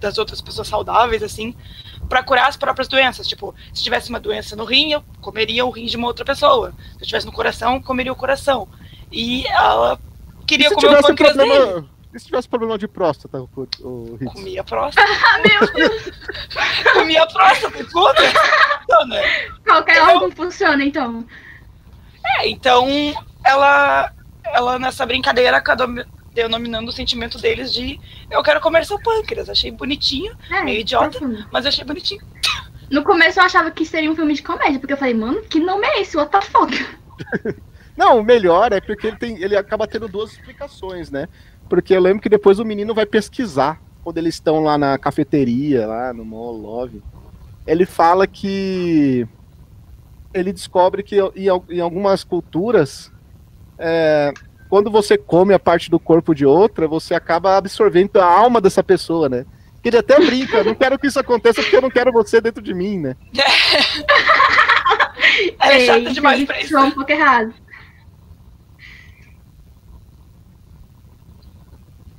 [0.00, 1.54] das outras pessoas saudáveis, assim,
[2.08, 3.26] para curar as próprias doenças.
[3.26, 6.72] Tipo, se tivesse uma doença no rim, eu comeria o rim de uma outra pessoa.
[6.98, 8.68] Se eu tivesse no coração, eu comeria o coração.
[9.10, 9.98] E ela
[10.42, 11.50] E queria se comer o pâncreas dele.
[11.50, 13.48] problema, e se tivesse problema de próstata, o,
[13.80, 14.32] o Hits?
[14.34, 15.08] Comia a próstata.
[15.10, 16.10] Ah, meu Deus.
[16.92, 18.22] comia a próstata, conta.
[18.84, 19.22] Então, né?
[19.64, 21.24] Qualquer órgão funciona, então.
[22.38, 22.86] É, então
[23.44, 24.12] ela,
[24.44, 27.98] ela nessa brincadeira acabou denominando o sentimento deles de
[28.30, 29.48] eu quero comer seu pâncreas.
[29.48, 31.18] Achei bonitinho, É, Meio idiota.
[31.52, 32.22] mas achei bonitinho.
[32.90, 35.58] No começo eu achava que seria um filme de comédia, porque eu falei, mano, que
[35.60, 36.16] nome é esse?
[36.16, 36.86] What the fuck?
[37.96, 41.28] Não, o melhor é porque ele, tem, ele acaba tendo duas explicações, né?
[41.68, 45.86] Porque eu lembro que depois o menino vai pesquisar quando eles estão lá na cafeteria,
[45.86, 47.00] lá no Mall Love,
[47.66, 49.26] ele fala que
[50.34, 51.16] ele descobre que
[51.70, 53.10] em algumas culturas,
[53.78, 54.32] é,
[54.68, 58.82] quando você come a parte do corpo de outra, você acaba absorvendo a alma dessa
[58.82, 59.46] pessoa, né?
[59.82, 62.62] Que ele até brinca, não quero que isso aconteça porque eu não quero você dentro
[62.62, 63.16] de mim, né?
[65.60, 66.78] Ela é Ei, chata demais pra isso.
[66.78, 67.54] um pouco errado.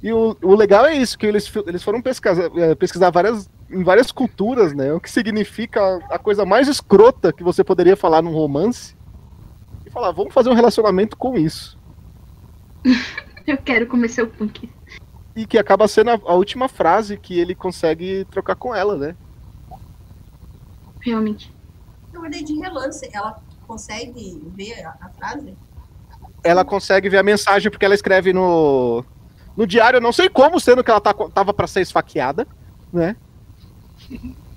[0.05, 3.83] E o, o legal é isso, que eles, eles foram pesquisar, é, pesquisar várias, em
[3.83, 4.93] várias culturas, né?
[4.93, 8.94] O que significa a coisa mais escrota que você poderia falar num romance.
[9.95, 11.79] Falar, vamos fazer um relacionamento com isso.
[13.47, 14.69] Eu quero comer seu punk.
[15.33, 19.15] E que acaba sendo a, a última frase que ele consegue trocar com ela, né?
[20.99, 21.49] Realmente.
[22.13, 23.09] Eu olhei de relance.
[23.13, 25.55] Ela consegue ver a, a frase?
[26.43, 29.01] Ela consegue ver a mensagem porque ela escreve no,
[29.55, 32.45] no diário, eu não sei como, sendo que ela tá, tava para ser esfaqueada,
[32.91, 33.15] né?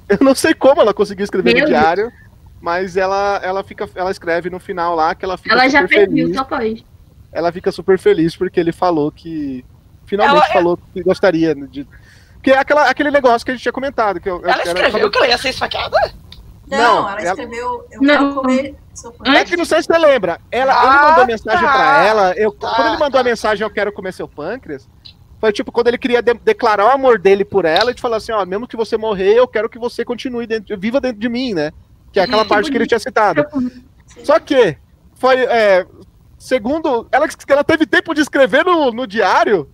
[0.08, 2.12] Eu não sei como ela conseguiu escrever Meu no Deus.
[2.60, 5.94] Mas ela, ela fica, ela escreve no final lá que ela fica Ela já super
[5.96, 6.36] perdeu, feliz.
[6.36, 6.86] só pode.
[7.32, 9.64] Ela fica super feliz porque ele falou que
[10.06, 11.86] finalmente Ela- falou que gostaria de
[12.42, 15.10] que é aquela, aquele negócio que a gente tinha comentado que eu, Ela era- escreveu
[15.10, 15.96] que ela ia ser esfaqueada?
[16.70, 17.86] Não, Não, ela ela- escreveu.
[17.90, 18.08] Eu Não.
[18.08, 18.74] quero comer.
[19.36, 20.38] É que não sei se você lembra.
[20.50, 21.72] Ela, ele Ah, mandou mensagem tá.
[21.72, 22.32] pra ela.
[22.36, 23.28] Eu, Tá, quando ele mandou a tá.
[23.30, 24.88] mensagem, eu quero comer seu pâncreas.
[25.40, 28.16] Foi tipo quando ele queria de- declarar o amor dele por ela e te falar
[28.18, 31.28] assim: ó, mesmo que você morrer, eu quero que você continue dentro, viva dentro de
[31.28, 31.72] mim, né?
[32.12, 32.48] Que é aquela Hum.
[32.48, 33.44] parte que ele tinha citado.
[34.06, 34.24] Sim.
[34.24, 34.76] Só que,
[35.14, 35.36] foi.
[35.44, 35.86] é,
[36.38, 37.06] segundo.
[37.12, 39.70] Ela, ela teve tempo de escrever no, no diário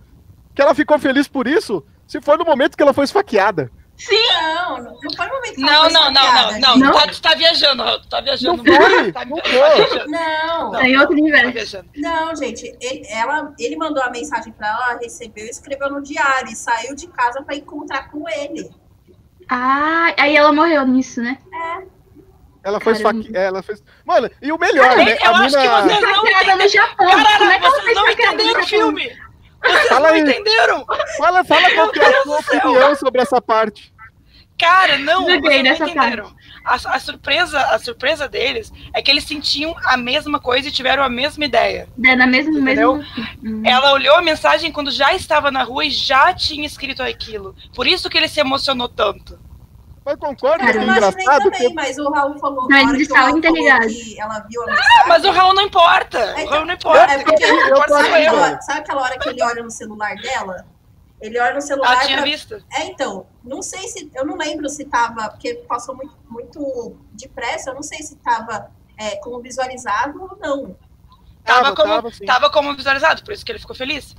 [0.53, 1.83] que ela ficou feliz por isso.
[2.07, 3.71] Se foi no momento que ela foi esfaqueada.
[4.11, 6.87] Não, não, não foi o momento que ela Não, foi não, não, esfaqueada, não, não.
[6.87, 6.93] Não?
[6.93, 8.57] Tá, tu tá viajando, Raul, tu tá viajando.
[8.63, 10.07] Não foi, Tá, não tá foi.
[10.07, 10.07] Não,
[10.63, 10.71] Não.
[10.71, 11.51] Tá em outro universo.
[11.53, 11.89] viajando.
[11.95, 12.75] não, gente.
[12.81, 16.55] Ele, ela, ele mandou a mensagem pra ela, ela recebeu e escreveu no diário e
[16.57, 18.69] saiu de casa pra encontrar com ele.
[19.49, 21.37] Ah, aí ela morreu nisso, né?
[22.65, 23.37] Ela foi esfaqueada.
[23.39, 23.83] Ela fez.
[24.03, 25.17] Mano, e o melhor, né?
[25.23, 25.81] Eu A acho que mina.
[25.83, 26.69] vocês não Esfaqueada no entenderam.
[26.69, 27.07] Japão.
[27.07, 29.17] É Caralho, que ela vocês não entenderam o filme.
[29.63, 30.21] Vocês Fala não aí.
[30.21, 30.85] entenderam.
[31.17, 33.93] Fala, fala qual que é a sua opinião sobre essa parte.
[34.57, 36.33] Cara, não, vocês não entenderam.
[36.65, 41.03] A, a surpresa, a surpresa deles é que eles sentiam a mesma coisa e tiveram
[41.03, 41.87] a mesma ideia.
[42.03, 43.03] É, na mesma, mesmo.
[43.43, 43.61] Hum.
[43.63, 47.53] Ela olhou a mensagem quando já estava na rua e já tinha escrito aquilo.
[47.75, 49.37] Por isso que ele se emocionou tanto.
[50.05, 53.13] Mas concorda Eu que é engraçado também, que mas o Raul falou Não, eles que
[53.13, 53.93] o Raul estavam interligados.
[53.93, 55.07] que ela viu a mensagem.
[55.07, 56.19] Mas o Raul não importa.
[56.35, 57.13] O Então, Raul não importa.
[57.13, 60.65] É porque Eu tô sabe, aquela sabe aquela hora que ele olha no celular dela?
[61.19, 62.63] Ele olha no celular Ela tinha pra- visto.
[62.71, 64.11] É, então, não sei se.
[64.13, 65.29] Eu não lembro se tava.
[65.29, 70.75] Porque passou muito, muito depressa, eu não sei se tava é, como visualizado ou não.
[71.43, 74.15] Tava, Tava, como, tava, tava como visualizado, por isso que ele ficou feliz.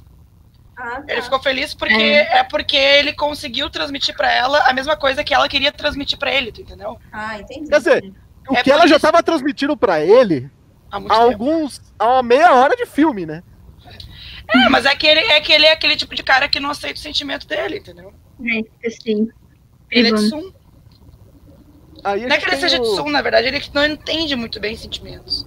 [0.77, 1.05] Ah, tá.
[1.09, 5.33] Ele ficou feliz porque é, porque ele conseguiu transmitir pra ela a mesma coisa que
[5.33, 6.99] ela queria transmitir pra ele, tu entendeu?
[7.11, 7.69] Ah, entendi.
[7.69, 8.13] Quer dizer,
[8.49, 10.51] o É que ela já isso- tava transmitindo pra ele
[10.91, 11.81] Há há alguns.
[11.99, 13.43] há uma meia hora de filme, né?
[14.49, 16.71] É, mas é que, ele, é que ele é aquele tipo de cara que não
[16.71, 18.13] aceita o sentimento dele, entendeu?
[18.45, 19.29] É, assim.
[19.91, 20.29] Ele é de.
[20.29, 20.53] Sun.
[22.05, 24.61] Aí Não é que ele tem seja de Sun, na verdade, ele não entende muito
[24.61, 25.45] bem sentimentos.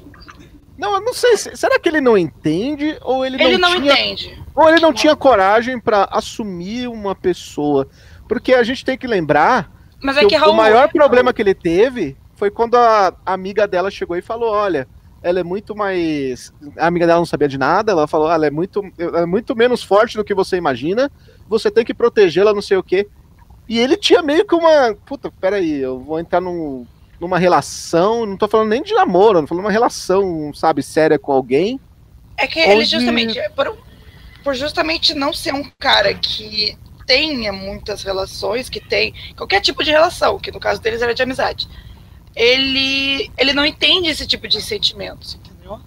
[0.80, 1.36] Não, eu não sei.
[1.38, 4.44] se- Será que ele não entende ou ele, Ele não, não tinha entende.
[4.56, 7.88] ou ele não tinha coragem pra assumir uma pessoa?
[8.28, 9.70] Porque a gente tem que lembrar
[10.02, 10.54] Mas é que que o, Raul.
[10.54, 14.88] o maior problema que ele teve foi quando a amiga dela chegou e falou: Olha,
[15.22, 16.54] ela é muito mais.
[16.78, 19.54] A amiga dela não sabia de nada, ela falou: Ela é muito, ela é muito
[19.56, 21.12] menos forte do que você imagina,
[21.50, 23.06] você tem que protegê-la, não sei o quê.
[23.68, 24.96] E ele tinha meio que uma.
[25.06, 26.88] Puta, peraí, eu vou entrar num,
[27.20, 31.20] numa relação, não tô falando nem de namoro, não tô falando uma relação, sabe, séria
[31.20, 31.80] com alguém.
[32.38, 33.78] É que ele Onde- justamente, por,
[34.44, 39.92] por justamente não ser um cara que tenha muitas relações, que tem qualquer tipo de
[39.92, 41.68] relação, que no caso deles era de amizade,
[42.36, 45.80] ele, ele não entende esse tipo de sentimentos, entendeu?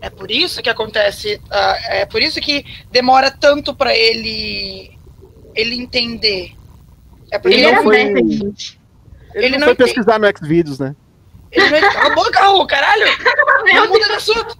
[0.00, 4.96] É por isso que acontece, ah, é por isso que demora tanto pra ele
[5.54, 6.54] ele entender.
[7.30, 8.77] É porque Ele Ele não era foi- beta, gente.
[9.34, 9.90] Ele, Ele não, não foi entende.
[9.94, 10.94] pesquisar no Xvideos, né?
[11.50, 13.04] ele não cala a boca, Raul, caralho!
[13.74, 14.58] Não muda de assunto.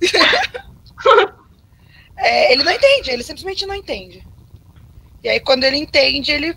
[2.22, 4.22] É, ele não entende, ele simplesmente não entende.
[5.24, 6.54] E aí, quando ele entende, ele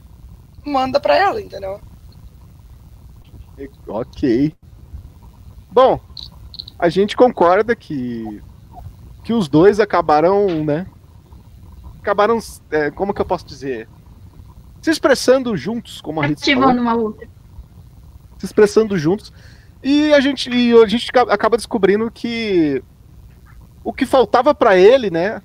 [0.66, 1.80] manda pra ela, entendeu?
[3.88, 4.54] Ok.
[5.72, 6.02] Bom,
[6.78, 8.42] a gente concorda que
[9.24, 10.86] que os dois acabaram, né?
[12.02, 12.40] Acabaram,
[12.70, 13.88] é, como que eu posso dizer?
[14.82, 17.28] Se expressando juntos, como a Rita falou, Ativando uma outra.
[18.44, 19.32] Se expressando juntos.
[19.82, 22.84] E a gente, e a gente ca- acaba descobrindo que
[23.84, 25.42] o que faltava pra ele, né?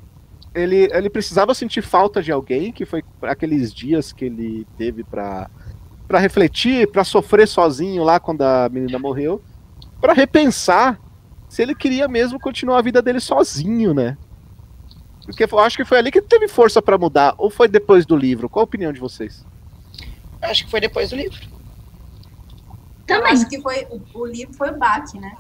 [0.54, 5.48] ele, ele precisava sentir falta de alguém, que foi aqueles dias que ele teve pra,
[6.08, 9.40] pra refletir, pra sofrer sozinho lá quando a menina morreu,
[10.00, 10.98] pra repensar
[11.48, 14.16] se ele queria mesmo continuar a vida dele sozinho, né?
[15.24, 18.16] Porque eu acho que foi ali que teve força pra mudar, ou foi depois do
[18.16, 18.48] livro?
[18.48, 19.46] Qual a opinião de vocês?
[20.42, 21.38] Acho que foi depois do livro.
[23.08, 23.32] Eu Também.
[23.32, 25.32] acho que foi, o, o livro foi o baque, né?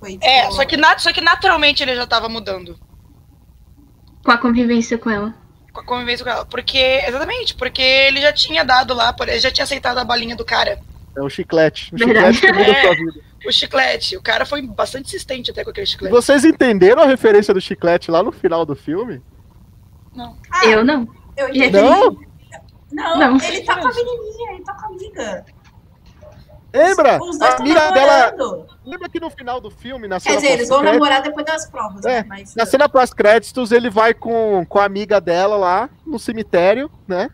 [0.00, 2.78] Foi, tipo, É, só que, nat- só que naturalmente ele já tava mudando
[4.24, 5.34] Com a convivência com ela.
[5.72, 6.44] com a convivência com ela.
[6.46, 10.34] Porque, exatamente, porque ele já tinha dado lá, por- ele já tinha aceitado a balinha
[10.36, 10.80] do cara.
[11.16, 11.94] É o chiclete.
[11.94, 12.36] O Verdade.
[12.38, 12.82] chiclete que muda a É.
[12.82, 13.20] sua vida.
[13.46, 14.16] O chiclete.
[14.16, 16.12] O cara foi bastante insistente até com aquele E chiclete.
[16.14, 19.20] vocês entenderam a referência do chiclete lá no final do filme?
[20.50, 21.06] Ah, Eu não.
[21.36, 21.72] eu E entendi.
[21.72, 22.16] Não?
[22.92, 23.36] Não, Não.
[23.42, 25.44] ele tá com a menininha, ele tá com a amiga.
[26.74, 27.22] Lembra?
[27.22, 28.30] Os dois A amiga dela.
[28.32, 28.66] namorando.
[28.84, 31.66] Lembra que no final do filme, na Quer cena dizer, eles vão namorar depois das
[31.68, 32.26] provas, É, né?
[32.28, 37.30] Mas, Na cena pós-créditos, ele vai com, com a amiga dela lá no cemitério, né?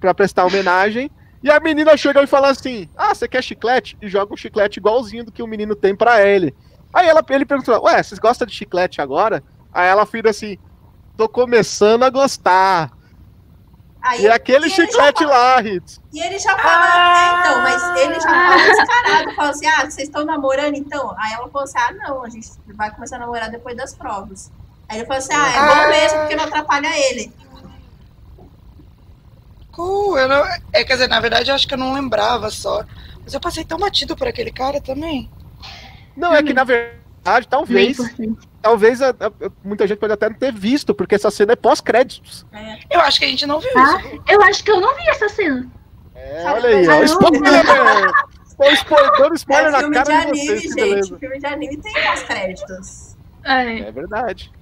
[0.00, 1.10] Pra prestar homenagem.
[1.42, 3.96] E a menina chega e fala assim: Ah, você quer chiclete?
[4.00, 6.54] E joga um chiclete igualzinho do que o menino tem pra ele.
[6.92, 9.42] Aí ela, ele pergunta: Ué, vocês gostam de chiclete agora?
[9.72, 10.56] Aí ela fica assim:
[11.16, 12.92] Tô começando a gostar.
[14.02, 16.00] Aí, E aquele e chiclete fala- lá, Ritz.
[16.12, 17.18] E ele já fala, Ah!
[17.18, 21.14] é, então, mas ele já fala descarado, fala assim, ah, vocês estão namorando então?
[21.18, 24.50] Aí ela falou assim, ah, não, a gente vai começar a namorar depois das provas.
[24.88, 25.66] Aí ele falou assim, ah, é Ah!
[25.84, 27.32] bom mesmo, porque não atrapalha ele.
[29.72, 32.84] Cool, eu não, é, quer dizer, na verdade eu acho que eu não lembrava só.
[33.24, 35.30] Mas eu passei tão batido por aquele cara também.
[36.16, 37.96] Não, é que na verdade, Bem talvez,
[38.60, 42.44] talvez a- a- muita gente pode até não ter visto, porque essa cena é pós-créditos.
[42.52, 42.78] É.
[42.90, 44.22] Eu acho que a gente não viu Ah, isso.
[44.28, 45.70] eu acho que eu não vi essa cena.
[46.14, 46.96] É, Sabe olha aí, ó.
[46.96, 47.04] coisa
[48.74, 49.32] Spoiler!
[49.36, 50.74] Spoiler, É na filme de cara de anime, vocês, que gente.
[50.74, 51.18] beleza.
[51.18, 53.16] Filme de anime tem os créditos.
[53.44, 53.78] É.
[53.78, 54.52] É verdade.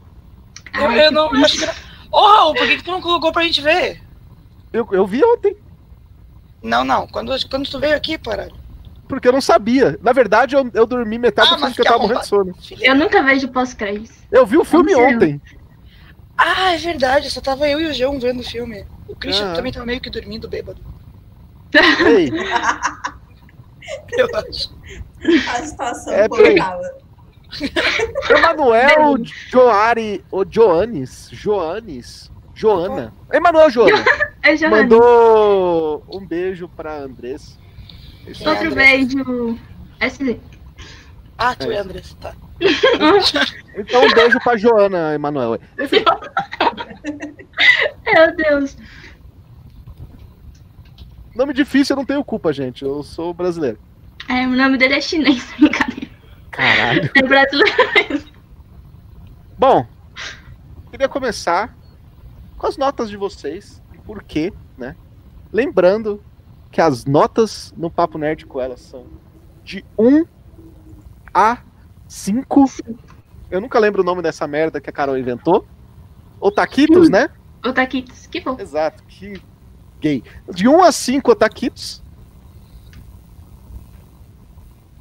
[0.75, 1.75] Eu, Ai, eu não, eu acho que não.
[2.13, 4.01] Ô, Raul, por que, que tu não colocou pra gente ver?
[4.73, 5.57] Eu, eu vi ontem,
[6.63, 7.07] Não, não.
[7.07, 8.55] Quando, quando tu veio aqui, parado.
[9.11, 9.99] Porque eu não sabia.
[10.03, 12.27] Na verdade, eu, eu dormi metade Ah, do filme porque eu que tava morrendo de
[12.27, 12.55] sono.
[12.81, 14.17] Eu nunca vejo pós-créditos.
[14.33, 15.41] Eu vi o filme ontem.
[16.39, 17.31] Ah, é verdade.
[17.31, 18.87] Só tava eu e o João vendo o filme.
[19.07, 19.55] O Christian Ah.
[19.55, 20.81] também tava meio que dormindo bêbado.
[22.07, 22.31] Ei,
[24.17, 24.73] Eu acho.
[25.51, 26.81] A situação É, colocava.
[28.31, 29.17] Emanuel
[29.51, 33.13] Joari, ou Joanes, Joanes, Joana.
[33.33, 34.05] Emanuel Joana
[34.43, 34.77] É Johanna.
[34.83, 37.59] mandou um beijo pra Andrés.
[38.27, 38.97] Isso É, Outro André.
[38.99, 39.59] beijo.
[40.01, 40.41] SD.
[41.39, 41.75] Ah, tu É.
[41.75, 42.15] é, Andrés.
[42.21, 42.35] Tá.
[43.77, 45.59] Então um beijo pra Joana, Emanuel.
[45.79, 46.05] Enfim,
[48.05, 48.77] Meu Deus.
[51.35, 52.85] nome difícil eu não tenho culpa, gente.
[52.85, 53.79] Eu sou brasileiro.
[54.29, 56.11] É, o nome dele é chinês, brincadeira.
[56.51, 57.11] Caralho.
[57.15, 58.25] É brasileiro.
[59.59, 59.87] Bom,
[60.91, 61.75] queria começar
[62.59, 64.95] com as notas de vocês e por quê, né?
[65.53, 66.23] Lembrando
[66.71, 69.07] que as notas no Papo Nerd com elas são
[69.65, 70.25] de 1
[71.35, 71.59] a
[72.07, 72.67] 5.
[73.51, 75.67] Eu nunca lembro o nome dessa merda que a Carol inventou.
[76.41, 77.29] Otaquitos, né?
[77.65, 78.57] Otaquitos, que bom.
[78.59, 79.43] Exato, que
[80.01, 80.23] gay.
[80.49, 82.03] De 1 a 5 otaquitos.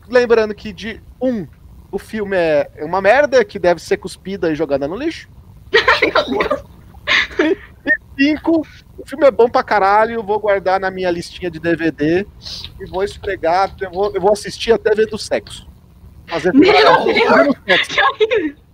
[0.07, 1.47] Lembrando que de 1
[1.91, 5.29] o filme é uma merda que deve ser cuspida e jogada no lixo.
[6.29, 6.63] Meu Deus.
[8.19, 12.27] E 5, o filme é bom pra caralho, vou guardar na minha listinha de DVD
[12.79, 15.67] e vou esfregar, eu vou, eu vou assistir até vendo sexo.
[16.27, 16.73] Fazer Meu
[17.05, 17.95] vendo sexo.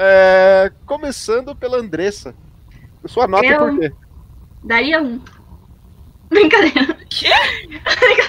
[0.00, 2.32] É, começando pela Andressa.
[3.06, 3.92] Sua nota Eu- por quê?
[4.62, 5.20] Daria um.
[6.28, 6.96] Brincadeira.
[7.10, 7.30] Quê?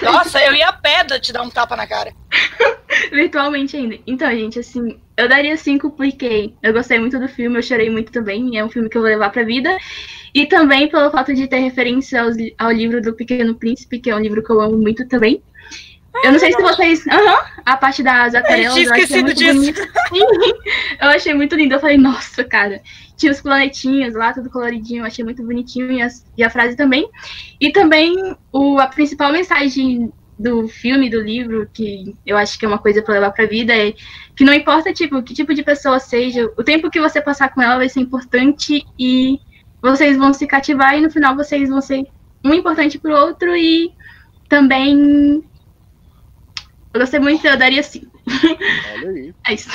[0.02, 2.12] Nossa, eu ia a pedra te dar um tapa na cara.
[3.12, 3.96] Virtualmente ainda.
[4.04, 8.10] Então, gente, assim, eu daria cinco porque eu gostei muito do filme, eu chorei muito
[8.12, 8.56] também.
[8.58, 9.76] É um filme que eu vou levar pra vida.
[10.34, 14.14] E também pelo fato de ter referência aos ao livro do Pequeno Príncipe, que é
[14.14, 15.42] um livro que eu amo muito também.
[16.24, 17.06] Eu não sei se vocês.
[17.06, 18.74] Aham, a parte das Eu aquarelas.
[18.74, 19.88] tinha eu achei esquecido muito disso.
[21.00, 21.74] eu achei muito lindo.
[21.74, 22.80] Eu falei, nossa, cara.
[23.16, 25.02] Tinha os planetinhos lá, tudo coloridinho.
[25.02, 25.90] Eu achei muito bonitinho.
[25.92, 27.08] E, as- e a frase também.
[27.60, 32.68] E também o, a principal mensagem do filme, do livro, que eu acho que é
[32.68, 33.92] uma coisa pra levar pra vida, é
[34.34, 37.60] que não importa tipo, que tipo de pessoa seja, o tempo que você passar com
[37.60, 39.38] ela vai ser importante e
[39.82, 42.06] vocês vão se cativar e no final vocês vão ser
[42.42, 43.92] um importante pro outro e
[44.48, 45.44] também.
[46.94, 48.10] Eu gostei muito, eu daria sim.
[48.94, 49.34] Olha aí.
[49.46, 49.68] É isso.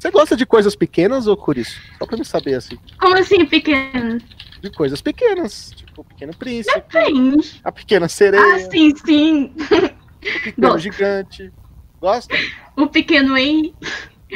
[0.00, 1.78] Você gosta de coisas pequenas ou Curiço?
[1.98, 2.78] Só pra me saber, assim.
[2.98, 4.18] Como assim, pequeno?
[4.62, 5.72] De coisas pequenas.
[5.76, 7.60] Tipo, o Pequeno Príncipe, Depende.
[7.62, 9.54] a Pequena Sereia, Ah, sim, sim.
[9.54, 10.78] o Pequeno.
[10.78, 11.52] Gigante.
[12.00, 12.34] Gosta?
[12.76, 13.74] O pequeno Henry.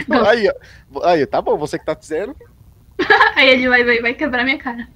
[0.07, 0.27] Gosto.
[0.27, 0.51] Aí,
[1.03, 2.37] aí, tá bom, você que tá dizendo.
[3.35, 4.87] Aí ele vai, vai, vai quebrar minha cara.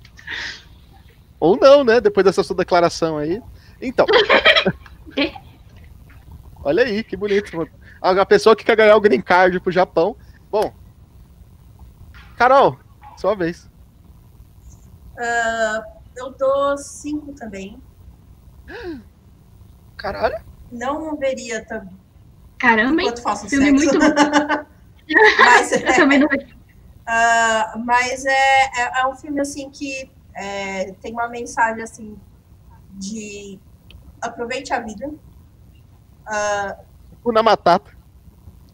[1.40, 1.98] Ou não, né?
[1.98, 3.40] Depois dessa sua declaração aí.
[3.80, 4.04] Então.
[6.62, 7.66] Olha aí, que bonito.
[8.02, 10.14] A pessoa que quer ganhar o green card pro Japão.
[10.50, 10.72] Bom.
[12.36, 12.78] Carol,
[13.16, 13.68] sua vez.
[15.16, 15.82] Uh,
[16.16, 17.82] eu dou cinco também.
[19.96, 20.36] Caralho.
[20.70, 21.98] Não veria também.
[22.58, 23.98] Caramba, enquanto faço filme sexo.
[23.98, 24.66] muito bom.
[25.38, 26.28] mas Eu também não
[27.06, 32.16] Ah, mas é, é, é um filme assim que é, tem uma mensagem assim
[32.92, 33.58] de
[34.20, 35.10] aproveite a vida.
[36.26, 36.76] Ah,
[37.24, 37.97] Una Matata.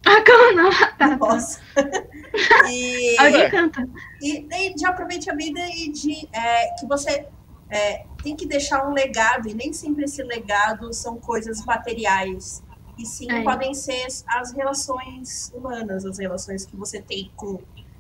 [0.05, 0.71] Ah, não?
[0.99, 1.17] Tá.
[1.17, 1.61] nossa.
[2.71, 3.89] e, Alguém canta.
[4.21, 7.27] e, e de aproveite a vida e de é, que você
[7.71, 12.63] é, tem que deixar um legado, e nem sempre esse legado são coisas materiais.
[12.99, 13.43] E sim É.
[13.43, 17.59] podem ser as relações humanas, as relações que você tem com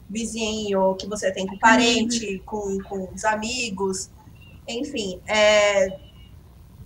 [0.09, 4.11] vizinho, que você tem com parente, com, com os amigos,
[4.69, 5.99] enfim, é,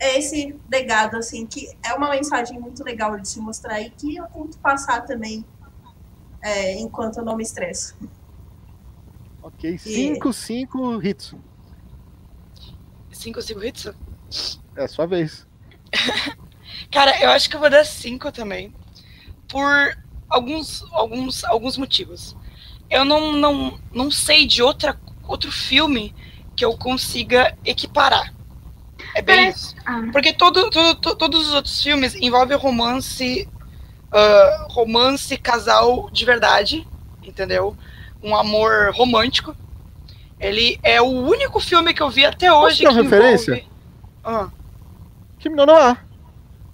[0.01, 4.17] é esse legado assim que é uma mensagem muito legal de se mostrar e que
[4.17, 5.45] eu tento passar também
[6.41, 7.97] é, enquanto eu não me estresso.
[9.43, 11.35] Ok, 5, 5 hits.
[13.11, 13.87] 5, 5 hits?
[14.77, 15.47] É a sua vez.
[16.93, 18.73] Cara, eu acho que eu vou dar 5 também.
[19.49, 22.37] Por alguns, alguns, alguns motivos.
[22.91, 26.15] Eu não, não, não sei de outra, outro filme
[26.55, 28.35] que eu consiga equiparar.
[29.15, 29.49] É bem Peraí.
[29.51, 29.75] isso.
[29.87, 33.49] Ah, Porque todo, todo- to- todos os outros filmes envolvem romance,
[34.13, 36.87] ah, romance, casal de verdade,
[37.23, 37.77] entendeu?
[38.23, 39.55] Um amor romântico.
[40.41, 43.53] Ele é o único filme que eu vi até hoje uma que referência?
[43.53, 43.69] envolve...
[44.25, 44.49] Ah,
[45.39, 45.97] Que não, não há.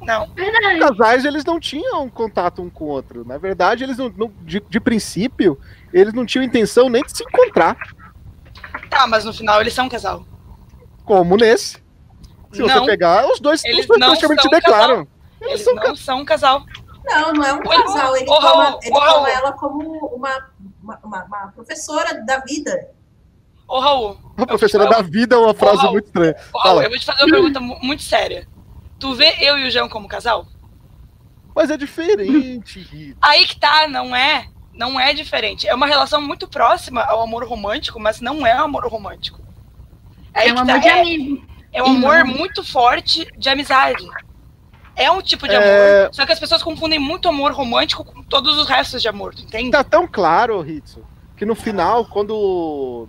[0.00, 0.26] não.
[0.34, 0.82] verdade.
[0.82, 3.24] Os casais, eles não tinham contato um com o outro.
[3.26, 5.58] Na verdade, eles não, não- de, de princípio,
[5.92, 7.76] eles não tinham intenção nem de se encontrar,
[8.90, 10.26] Tá, mas no final eles são um casal.
[11.04, 11.82] como nesse.
[12.57, 15.09] Se você não, pegar, os dois, Eles os dois não praticamente se são declaram.
[15.40, 16.64] eles são não são um casal.
[17.05, 18.16] Não, não é um casal.
[18.16, 19.26] Ele ô, toma, ele ô, toma Raul.
[19.26, 20.46] ela como uma,
[20.82, 22.88] uma, uma- uma professora da vida.
[23.68, 25.92] Ô, Raul, A professora da vida é uma frase Raul.
[25.92, 26.34] muito estranha.
[26.52, 26.84] ô, Raul, Fala.
[26.84, 28.46] eu vou te fazer uma pergunta mu- muito séria.
[28.98, 30.46] Tu vê eu e o João como casal?
[31.55, 33.16] Mas é diferente, Rita.
[33.22, 34.48] Aí que tá, não é.
[34.72, 35.68] Não é diferente.
[35.68, 39.40] É uma relação muito próxima ao amor romântico, mas não é um amor romântico.
[40.32, 41.46] Aí É um que amor tá, de é, amigo.
[41.74, 44.04] É um amor muito forte de amizade.
[44.96, 46.02] É um tipo de É.
[46.04, 46.14] amor.
[46.14, 49.42] Só que as pessoas confundem muito amor romântico com todos os restos de amor, tu
[49.42, 49.70] entende?
[49.72, 51.04] Tá tão claro, Ritsu,
[51.36, 53.08] que no final, quando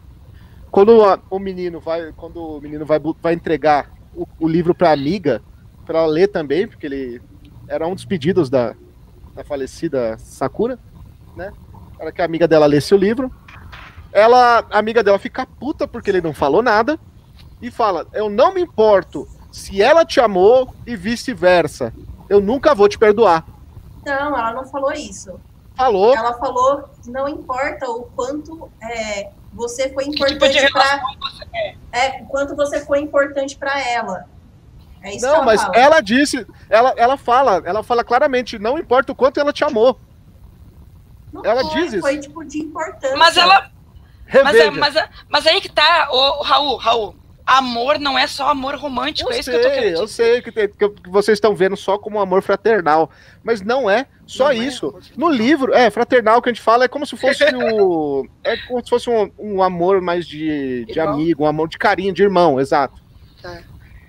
[0.71, 4.91] quando a- o menino vai quando o menino vai, vai entregar o, o livro pra
[4.91, 5.41] amiga,
[5.85, 7.21] pra ela ler também, porque ele
[7.67, 8.73] era um dos pedidos da,
[9.35, 10.77] da falecida Sakura,
[11.35, 11.53] né?
[11.97, 13.31] Para que a amiga dela lesse o livro.
[14.11, 16.99] Ela, a amiga dela fica puta porque ele não falou nada
[17.67, 21.93] e fala: "Eu não me importo se ela te amou e vice-versa.
[22.29, 23.45] Eu nunca vou te perdoar."
[24.05, 25.39] Não, ela não falou isso.
[25.75, 26.15] Falou.
[26.15, 31.45] Ela falou não importa o quanto é, você foi tipo importante para relação você
[31.91, 32.21] é?
[32.21, 34.25] o quanto você foi importante para ela.
[35.01, 35.75] É isso que Não, ela mas fala.
[35.75, 39.99] ela disse, ela, ela fala, ela fala claramente, não importa o quanto ela te amou.
[41.31, 42.01] Não ela foi, diz isso.
[42.01, 43.15] Foi tipo de importância.
[43.17, 43.69] Mas ela.
[44.43, 47.15] Mas, é- mas, é- mas aí que tá, ô, Raul, Raul.
[47.45, 50.05] Amor não é só amor romântico, eu é isso que eu tô sei, querendo eu
[50.05, 50.13] dizer.
[50.23, 53.09] sei que, tem- que vocês estão vendo só como amor fraternal,
[53.43, 54.87] mas não é só Não é isso.
[54.87, 58.25] amor No livro, é, fraternal que a gente fala é como se fosse o.
[58.43, 62.13] É como se fosse um, um amor mais de, de amigo, um amor de carinho,
[62.13, 62.99] de irmão, exato.
[63.41, 63.59] Tá.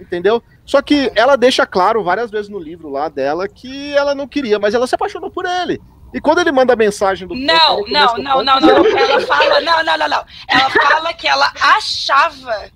[0.01, 0.43] Entendeu?
[0.65, 4.59] Só que ela deixa claro várias vezes no livro lá dela que ela não queria,
[4.59, 5.81] mas ela se apaixonou por ele.
[6.15, 8.87] E quando ele manda a mensagem do Não, não, não, não, não.
[8.99, 10.25] Ela fala, não, não, não, não.
[10.49, 12.71] Ela fala que ela achava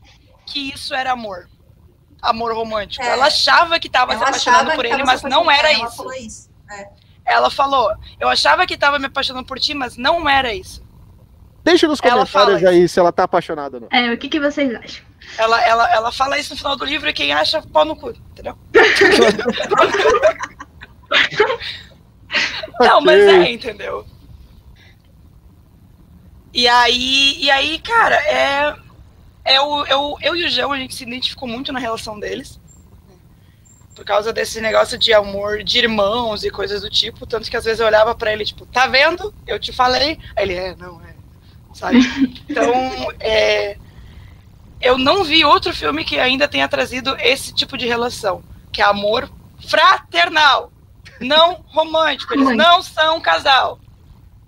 [0.50, 1.48] que isso era amor.
[2.20, 3.04] Amor romântico.
[3.04, 3.10] É.
[3.10, 5.96] Ela achava que tava se apaixonando por ele, mas não era Ela isso.
[5.96, 6.50] falou isso.
[6.70, 6.88] É.
[7.24, 10.82] Ela falou, eu achava que tava me apaixonando por ti, mas não era isso.
[11.62, 13.88] Deixa nos Ela comentários aí se ela tá apaixonada ou não.
[13.92, 15.04] É, o que, que vocês acham?
[15.38, 18.10] Ela, ela, ela fala isso no final do livro e quem acha, pau no cu,
[18.10, 18.58] entendeu?
[22.80, 24.06] Não, mas é, entendeu?
[26.52, 28.76] E aí, e aí, cara, é,
[29.54, 32.58] é o, eu, eu e o João, a gente se identificou muito na relação deles.
[33.94, 37.26] Por causa desse negócio de amor de irmãos e coisas do tipo.
[37.26, 39.34] Tanto que às vezes eu olhava pra ele, tipo, tá vendo?
[39.46, 40.18] Eu te falei.
[40.36, 41.14] Aí ele, é, não, é.
[41.74, 41.98] Sabe?
[42.48, 42.72] Então,
[43.20, 43.76] é,
[44.80, 48.42] eu não vi outro filme que ainda tenha trazido esse tipo de relação.
[48.72, 49.28] Que é amor
[49.68, 50.72] fraternal.
[51.20, 52.32] Não romântico.
[52.32, 53.78] Eles não são um casal.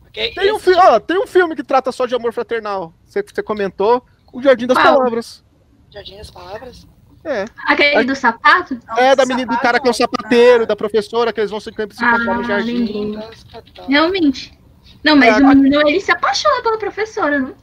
[0.02, 2.94] Porque Tem um, esse- fi- ó, tem um filme que trata só de amor fraternal.
[3.04, 4.04] Você, você comentou.
[4.32, 4.96] O Jardim das Qual?
[4.96, 5.44] Palavras.
[5.90, 6.86] Jardim das Palavras.
[7.24, 7.44] É.
[7.66, 8.78] Aquele do sapato?
[8.96, 11.70] É, da menina do cara que é um sapateiro, da professora, que eles vão se
[11.70, 13.12] encontrar no Ah, jardim.
[13.12, 13.86] Das Palavras.
[13.88, 14.58] Realmente.
[15.04, 17.54] Não, mas É, o menino, ele se apaixona pela professora, não?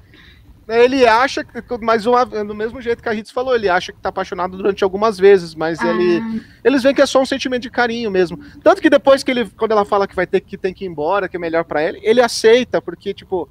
[0.67, 1.51] Ele acha que,
[1.81, 4.83] mas uma, do mesmo jeito que a Ritz falou, ele acha que tá apaixonado durante
[4.83, 8.37] algumas vezes, mas ele, Ah, eles veem que é só um sentimento de carinho mesmo.
[8.63, 10.87] Tanto que depois que ele, quando ela fala que vai ter que tem que ir
[10.87, 13.49] embora, que é melhor pra ele, ele aceita, porque tipo,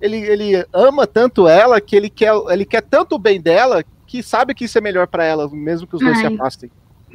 [0.00, 4.22] ele, ele ama tanto ela que ele quer, ele quer tanto o bem dela que
[4.22, 6.34] sabe que isso é melhor pra ela, mesmo que os dois se Ai.
[6.34, 6.70] afastem.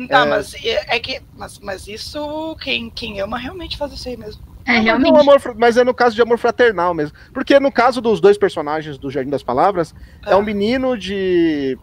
[0.09, 0.29] Tá, É.
[0.29, 1.21] mas é, é que.
[1.37, 4.41] Mas, mas isso, quem, quem ama realmente faz isso aí mesmo.
[4.65, 5.11] é, Mas, realmente.
[5.11, 7.15] não, amor mas é no caso de amor fraternal mesmo.
[7.33, 9.93] Porque no caso dos dois personagens do Jardim das Palavras,
[10.25, 10.37] é Ah.
[10.37, 11.77] um menino de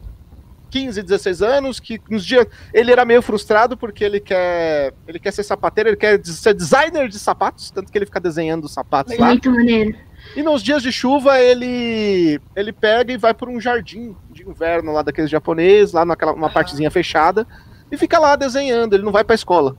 [0.71, 5.31] 15, 16 anos que nos dias ele era meio frustrado porque ele quer ele quer
[5.31, 9.17] ser sapateiro, ele quer ser designer de sapatos, tanto que ele fica desenhando os sapatos
[9.19, 9.29] lá.
[9.29, 9.95] Muito maneiro.
[10.35, 14.93] E nos dias de chuva ele ele pega e vai por um jardim de inverno
[14.93, 17.47] lá daqueles japoneses, lá naquela uma partezinha fechada
[17.91, 19.77] e fica lá desenhando, ele não vai pra escola.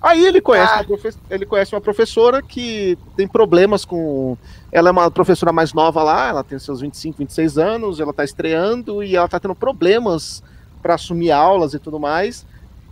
[0.00, 0.84] Aí ele conhece, Ah.
[1.30, 4.36] ele conhece uma professora que tem problemas com.
[4.70, 8.22] Ela é uma professora mais nova lá, ela tem seus 25, 26 anos, ela tá
[8.22, 10.42] estreando e ela tá tendo problemas
[10.82, 12.44] para assumir aulas e tudo mais.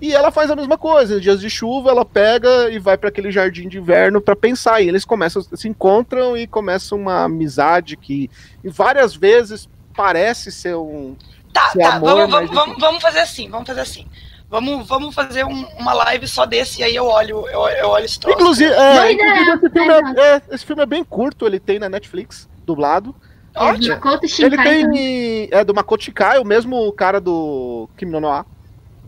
[0.03, 3.09] E ela faz a mesma coisa, em dias de chuva ela pega e vai para
[3.09, 4.81] aquele jardim de inverno para pensar.
[4.81, 8.29] E eles começam, se encontram e começam uma amizade que
[8.65, 11.15] e várias vezes parece ser um.
[11.53, 11.95] Tá, Se tá.
[11.95, 14.09] amor, vamos, vamos, vamos, vamos fazer assim, vamos fazer assim.
[14.51, 18.05] Vamos, vamos fazer um- uma live só desse e aí eu olho, eu, eu olho
[18.05, 18.37] esse troço.
[18.41, 21.79] Inclusive, Boa é, inclusive esse, filme é, é, esse filme é bem curto, ele tem
[21.79, 23.15] na Netflix, dublado.
[23.55, 24.01] É, Ótimo.
[24.21, 25.49] Ele Shinkai tem.
[25.53, 28.45] É do Makoto Shikai, o mesmo cara do Kimi no.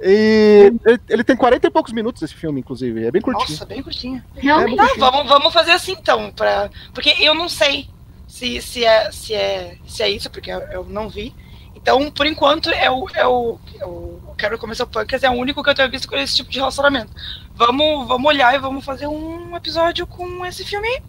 [0.00, 3.06] E ele, ele tem 40 e poucos minutos esse filme, inclusive.
[3.06, 3.48] É bem curtinho.
[3.48, 4.22] Nossa, bem curtinho.
[4.34, 4.80] Realmente.
[4.80, 6.70] É, Tá, vamos, vamos fazer assim então, pra...
[6.92, 7.88] porque eu não sei
[8.26, 11.34] se, se, é, se, é, se é isso, porque eu, eu não vi.
[11.74, 15.62] Então, por enquanto, é o, é o, é o Quero Começar Punkers é o único
[15.62, 17.12] que eu tenho visto com esse tipo de relacionamento.
[17.54, 21.02] Vamos, vamos olhar e vamos fazer um episódio com esse filme aí.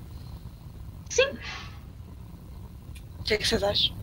[1.09, 1.27] Sim.
[3.19, 3.95] O que, que vocês acham?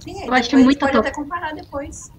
[0.00, 1.06] Sim, Eu acho depois muito pode top.
[1.06, 2.10] até comparar depois.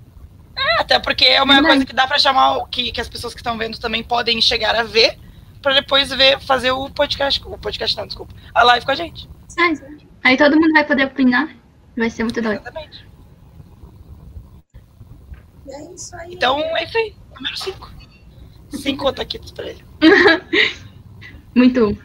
[0.79, 1.73] Até porque é uma Verdade.
[1.73, 4.39] coisa que dá pra chamar, o- que, que as pessoas que estão vendo também podem
[4.41, 5.17] chegar a ver,
[5.61, 9.29] pra depois ver, fazer o podcast, o podcast não, desculpa, a live com a gente.
[9.57, 11.49] É, Aí todo mundo vai poder opinar.
[11.97, 12.59] Vai ser muito doido.
[12.61, 13.05] Exatamente.
[15.67, 16.33] E é isso aí.
[16.33, 17.15] Então, é isso aí.
[17.35, 17.91] Número 5.
[18.71, 19.83] 5 taquitos pra ele.
[21.55, 21.97] Muito.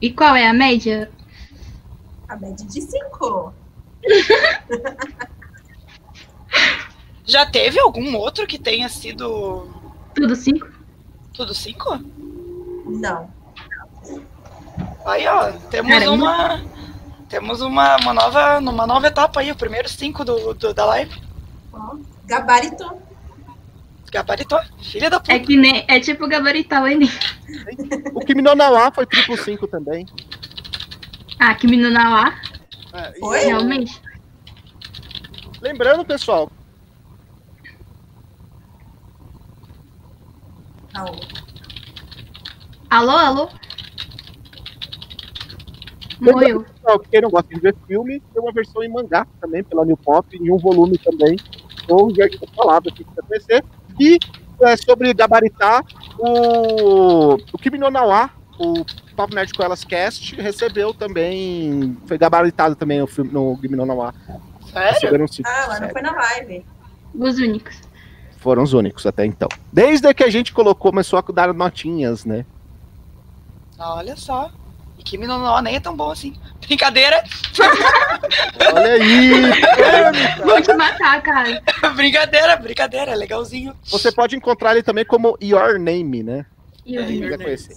[0.00, 1.10] E qual é a média?
[2.28, 3.54] A média de 5.
[7.28, 9.68] Já teve algum outro que tenha sido
[10.14, 10.66] Tudo cinco?
[11.34, 12.00] tudo 5?
[12.86, 13.30] Não.
[15.06, 16.12] Aí, ó, temos Caramba.
[16.14, 16.62] uma.
[17.28, 21.14] Temos uma, uma, nova, uma nova etapa aí, o primeiro 5 do, do- da live.
[21.72, 23.00] Ó, gabaritou.
[24.10, 24.58] Gabaritou.
[24.82, 25.32] Filha da puta.
[25.34, 25.84] É que nem.
[25.86, 27.08] É tipo gabaritar o Enem.
[28.14, 30.06] O Kimi no Na wa foi triplo 5 também.
[31.38, 32.34] Ah, Kimi no Nawa,
[32.94, 33.38] É, Foi?
[33.44, 34.00] realmente.
[35.60, 36.50] Lembrando, pessoal,
[40.98, 41.14] Não.
[42.90, 43.48] Alô, alô?
[46.20, 46.64] Morreu.
[47.08, 50.26] quem não gosta de ver filme, tem uma versão em mangá também, pela New Pop,
[50.36, 51.36] em um volume também,
[51.88, 53.64] ou Jardim das Palavras, que você conhecer.
[54.00, 54.18] E
[54.60, 55.84] é, sobre gabaritar,
[56.18, 58.84] o, o Kimi no Na wa, o
[59.14, 63.86] Papo Nerd com Elas Cast, recebeu também, foi gabaritado também o filme no Kimi no
[63.86, 64.14] Na wa.
[64.72, 65.26] Sério?
[65.46, 66.66] Ah, mas não foi na live.
[67.14, 67.87] Os únicos.
[68.38, 69.48] Foram os únicos até então.
[69.72, 72.46] Desde que a gente colocou, começou a dar notinhas, né?
[73.78, 74.50] Olha só.
[74.98, 76.34] E Kimi no nem é tão bom assim.
[76.66, 77.22] Brincadeira.
[78.74, 79.30] Olha aí!
[80.44, 81.62] Vou te matar, cara.
[81.94, 83.12] brincadeira, brincadeira.
[83.12, 83.74] É legalzinho.
[83.84, 86.46] Você pode encontrar ele também como Your Name, né?
[86.84, 87.76] E eu É, Your conhecer.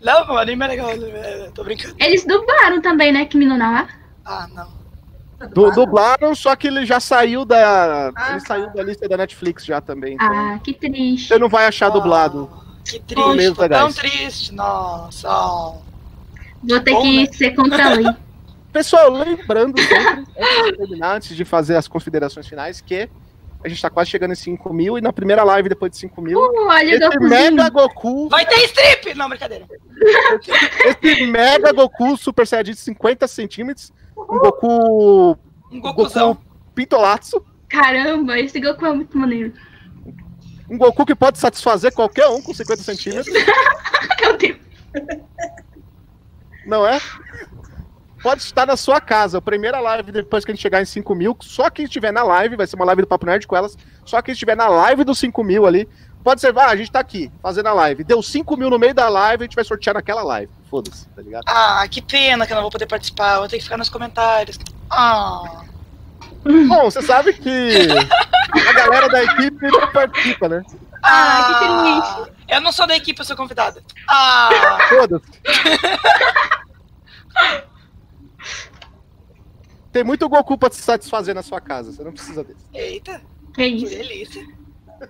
[0.00, 0.90] Não, o anime é legal.
[1.54, 1.96] Tô brincando.
[1.98, 3.24] Eles dublaram também, né?
[3.24, 3.88] Kimi no Nawa.
[4.24, 4.83] Ah, não.
[5.52, 8.12] Du- dublaram, só que ele já saiu da.
[8.14, 8.46] Ah, ele tá.
[8.46, 10.14] saiu da lista da Netflix já também.
[10.14, 11.28] Então Ah, que triste.
[11.28, 12.50] você não vai achar dublado.
[12.84, 13.36] Que triste.
[13.36, 14.54] mesmo, Tô tão triste.
[14.54, 15.28] Nossa.
[16.62, 17.32] Vou ter Bom, que né?
[17.32, 18.06] ser contra a lei.
[18.72, 23.08] Pessoal, lembrando sempre, antes de terminar, antes de fazer as considerações finais, que
[23.62, 26.20] a gente tá quase chegando em 5 mil, e na primeira live depois de 5
[26.20, 27.18] mil, Uh, olha o esse.
[27.20, 29.14] Mega Goku, Vai ter strip!
[29.14, 29.64] Não, brincadeira.
[31.02, 35.38] esse Mega Goku Super Saiyajin de 50 centímetros, um Goku.
[35.70, 36.34] Um Gokuzão.
[36.34, 36.44] Goku
[36.74, 39.52] Pintolatsu, Caramba, esse Goku é muito maneiro.
[40.68, 43.26] um Goku que pode satisfazer qualquer um com 50 centímetros.
[44.20, 44.58] Meu Deus.
[46.66, 47.00] Não é?
[48.22, 49.38] Pode estar na sua casa.
[49.38, 52.22] A primeira live, depois que a gente chegar em 5 mil, só quem estiver na
[52.22, 55.04] live, vai ser uma live do Papo Nerd com elas, só quem estiver na live
[55.04, 55.88] dos 5 mil ali,
[56.24, 58.02] pode ser, ah, a gente tá aqui, fazendo a live.
[58.02, 60.50] Deu 5 mil no meio da live, a gente vai sortear naquela live.
[60.70, 61.44] Foda-se, tá ligado?
[61.46, 63.34] Ah, que pena que eu não vou poder participar.
[63.34, 64.58] Eu vou ter que ficar nos comentários.
[64.90, 65.62] Ah.
[66.68, 67.86] Bom, você sabe que
[68.68, 70.62] a galera da equipe não participa, né?
[71.02, 72.32] Ah, que triste.
[72.48, 73.82] Eu não sou da equipe, eu sou convidada.
[74.08, 74.78] Ah.
[74.88, 75.24] Foda-se.
[79.92, 82.64] Tem muito Goku pra te satisfazer na sua casa, você não precisa desse.
[82.72, 83.20] Eita,
[83.54, 83.96] Que que isso.
[83.96, 84.44] delícia.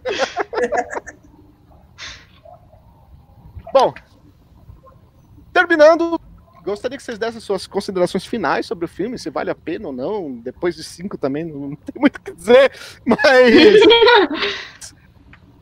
[3.73, 3.93] Bom,
[5.53, 6.21] terminando,
[6.65, 9.93] gostaria que vocês dessem suas considerações finais sobre o filme, se vale a pena ou
[9.93, 10.37] não.
[10.37, 12.73] Depois de cinco também, não tem muito o que dizer,
[13.05, 13.19] mas.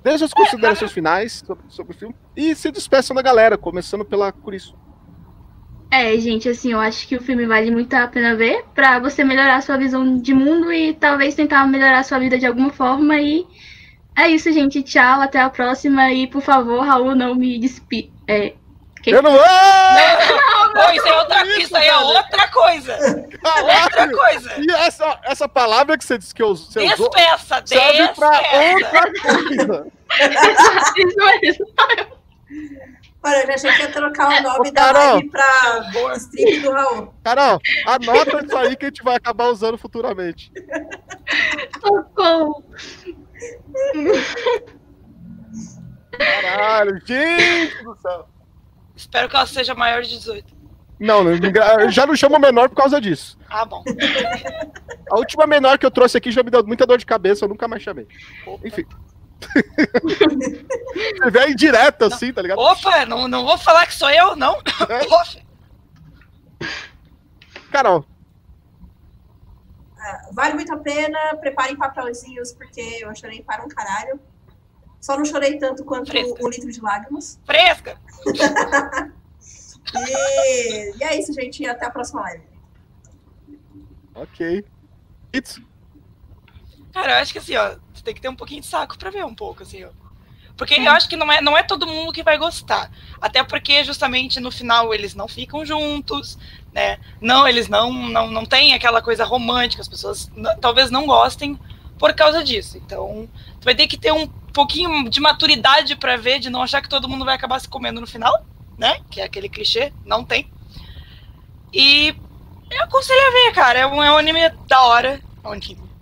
[0.02, 4.32] Deixe suas considerações finais sobre, sobre o filme e se despeçam da galera, começando pela
[4.32, 4.76] Curiço.
[5.92, 9.22] É, gente, assim, eu acho que o filme vale muito a pena ver pra você
[9.22, 12.70] melhorar a sua visão de mundo e talvez tentar melhorar a sua vida de alguma
[12.70, 13.20] forma.
[13.20, 13.46] E
[14.16, 14.82] é isso, gente.
[14.82, 16.10] Tchau, até a próxima.
[16.12, 18.12] E por favor, Raul, não me despi.
[18.28, 18.54] É,
[19.02, 19.10] Que?
[19.10, 19.34] Eu não.
[19.38, 20.70] Ah!
[20.72, 22.96] Pô, isso é outra, Isso, isso aí é outra coisa.
[22.96, 24.16] Outra Caralho!
[24.16, 24.52] coisa.
[24.58, 28.86] E essa, essa palavra que você disse que eu, você usou Despeça, serve pra despeça.
[28.86, 29.86] outra coisa.
[31.42, 31.64] isso
[31.96, 32.22] mesmo.
[33.24, 35.12] Olha, eu já achei que ia trocar o nome Ô, da Carol.
[35.14, 36.12] live pra Boa.
[36.16, 37.14] stream do Raul.
[37.22, 40.50] Carol, anota isso aí que a gente vai acabar usando futuramente.
[41.80, 42.64] Socorro.
[46.18, 48.28] Caralho, gente do céu.
[48.94, 50.62] Espero que ela seja maior de 18.
[51.00, 51.24] Não,
[51.90, 53.36] já não chamo menor por causa disso.
[53.50, 53.82] Ah, bom.
[55.10, 57.48] A última menor que eu trouxe aqui já me deu muita dor de cabeça, eu
[57.48, 58.06] nunca mais chamei.
[58.46, 58.68] Opa.
[58.68, 58.84] Enfim.
[60.02, 62.58] Você vê indireto assim, tá ligado?
[62.58, 64.60] Opa, não, não vou falar que sou eu, não.
[64.88, 65.02] É.
[65.02, 65.24] Opa.
[70.32, 74.20] Vale muito a pena, preparem papelzinhos, porque eu chorei para um caralho.
[75.00, 76.44] Só não chorei tanto quanto Fresca.
[76.44, 77.40] um litro de lágrimas.
[77.44, 77.98] Fresca.
[79.94, 81.66] E, e é isso, gente.
[81.66, 82.44] Até a próxima live.
[84.14, 84.64] ok.
[85.34, 85.60] It's,
[86.92, 89.10] Cara, eu acho que assim, ó, você tem que ter um pouquinho de saco pra
[89.10, 89.90] ver um pouco, assim, ó.
[90.56, 92.90] Porque eu acho que não é, não é todo mundo que vai gostar.
[93.20, 96.38] Até porque, justamente, no final eles não ficam juntos,
[96.72, 96.98] né?
[97.20, 101.58] Não, eles não, não, não têm aquela coisa romântica, as pessoas talvez não gostem
[101.98, 102.78] por causa disso.
[102.78, 103.28] Então,
[103.60, 106.88] tu vai ter que ter um pouquinho de maturidade pra ver, de não achar que
[106.88, 108.44] todo mundo vai acabar se comendo no final,
[108.78, 109.00] né?
[109.10, 110.50] Que é aquele clichê, não tem.
[111.72, 112.14] E
[112.70, 113.78] eu aconselho a ver, cara.
[113.78, 115.20] É um, é um anime da hora.
[115.42, 115.54] É um.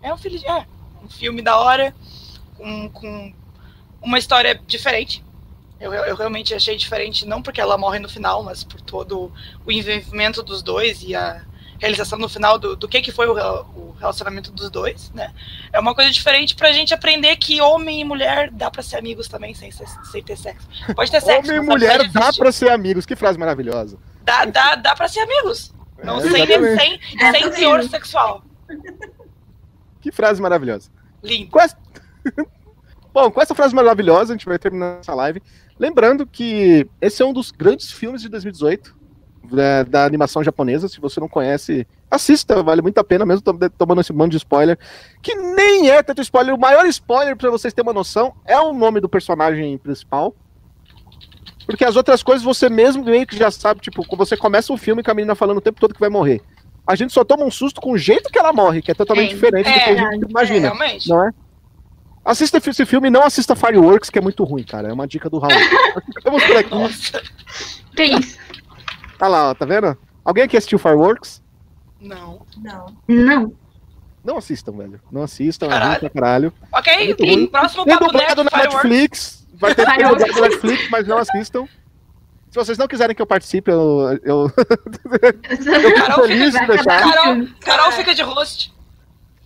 [0.02, 0.66] É um filme, é,
[1.04, 1.94] um filme da hora,
[2.56, 3.34] com, com
[4.00, 5.22] uma história diferente.
[5.80, 9.32] Eu, eu realmente achei diferente, não porque ela morre no final, mas por todo
[9.64, 11.42] o envolvimento dos dois e a
[11.78, 13.32] realização no final do, do que, que foi o,
[13.74, 15.32] o relacionamento dos dois, né?
[15.72, 19.26] É uma coisa diferente pra gente aprender que homem e mulher dá pra ser amigos
[19.28, 20.68] também sem, ser- sem ter sexo.
[20.94, 21.50] Pode ter sexo.
[21.50, 23.06] homem e mulher dá pra ser amigos.
[23.06, 23.96] Que frase maravilhosa.
[24.22, 25.72] Dá, dá, dá pra ser amigos.
[26.04, 28.44] Não É, sem, sem, É, sem tá teor sexual.
[30.02, 30.90] Que frase maravilhosa.
[31.22, 31.50] Lindo.
[33.12, 35.42] Bom, com essa frase maravilhosa, a gente vai terminar essa live.
[35.80, 38.94] Lembrando que esse é um dos grandes filmes de 2018
[39.50, 40.88] da, da animação japonesa.
[40.88, 44.36] Se você não conhece, assista, vale muito a pena, mesmo tom- tomando esse bando de
[44.36, 44.78] spoiler.
[45.22, 46.54] Que nem é tanto spoiler.
[46.54, 50.34] O maior spoiler, pra vocês terem uma noção, é o nome do personagem principal.
[51.64, 54.76] Porque as outras coisas você mesmo meio que já sabe, tipo, quando você começa o
[54.76, 56.42] filme com a menina falando o tempo todo que vai morrer.
[56.86, 59.30] A gente só toma um susto com o jeito que ela morre, que é totalmente
[59.30, 60.60] É, diferente do que a é, gente É, imagina.
[60.68, 61.08] realmente.
[61.08, 61.30] Não é?
[62.24, 64.88] Assista esse filme e não assista Fireworks, que é muito ruim, cara.
[64.88, 65.52] É uma dica do Raul.
[66.14, 66.70] Ficamos por aqui.
[66.70, 67.22] Nossa.
[67.96, 68.38] Que isso?
[69.18, 69.96] Tá lá, ó, tá vendo?
[70.24, 71.42] Alguém aqui assistiu Fireworks?
[72.00, 72.46] Não.
[72.58, 72.94] Não.
[73.08, 73.52] Não.
[74.22, 75.00] Não assistam, velho.
[75.10, 75.90] Não assistam, é Caralho.
[75.90, 76.52] ruim pra caralho.
[76.72, 77.46] Ok, Muito e ruim.
[77.46, 78.84] próximo Tem papo dublado nerd, na Fireworks.
[78.90, 79.46] Netflix.
[79.54, 81.64] Vai ter dublado na Netflix, mas não assistam.
[82.50, 86.66] Se vocês não quiserem que eu participe, eu, eu, eu fico Carol, feliz vai de
[86.72, 86.96] deixar.
[86.98, 87.14] acabar.
[87.14, 88.74] Carol, Carol fica de host.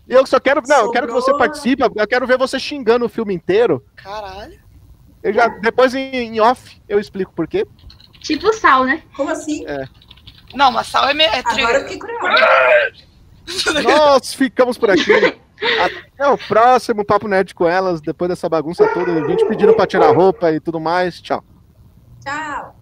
[0.08, 0.60] Eu só quero.
[0.66, 1.38] Não, eu quero que você Sobrou.
[1.38, 1.82] participe.
[1.82, 3.84] Eu quero ver você xingando o filme inteiro.
[3.96, 4.58] Caralho.
[5.22, 7.66] Eu já, depois em, em off eu explico por quê.
[8.20, 9.02] Tipo sal, né?
[9.16, 9.64] Como assim?
[10.54, 12.44] Não, mas sal é, me- é Agora eu fiquei curiosa.
[13.82, 15.38] Nós ficamos por aqui.
[15.82, 18.00] Até o próximo Papo Nerd com elas.
[18.02, 21.20] Depois dessa bagunça toda, a gente pedindo pra tirar roupa e tudo mais.
[21.22, 21.42] Tchau.
[22.22, 22.76] Tchau.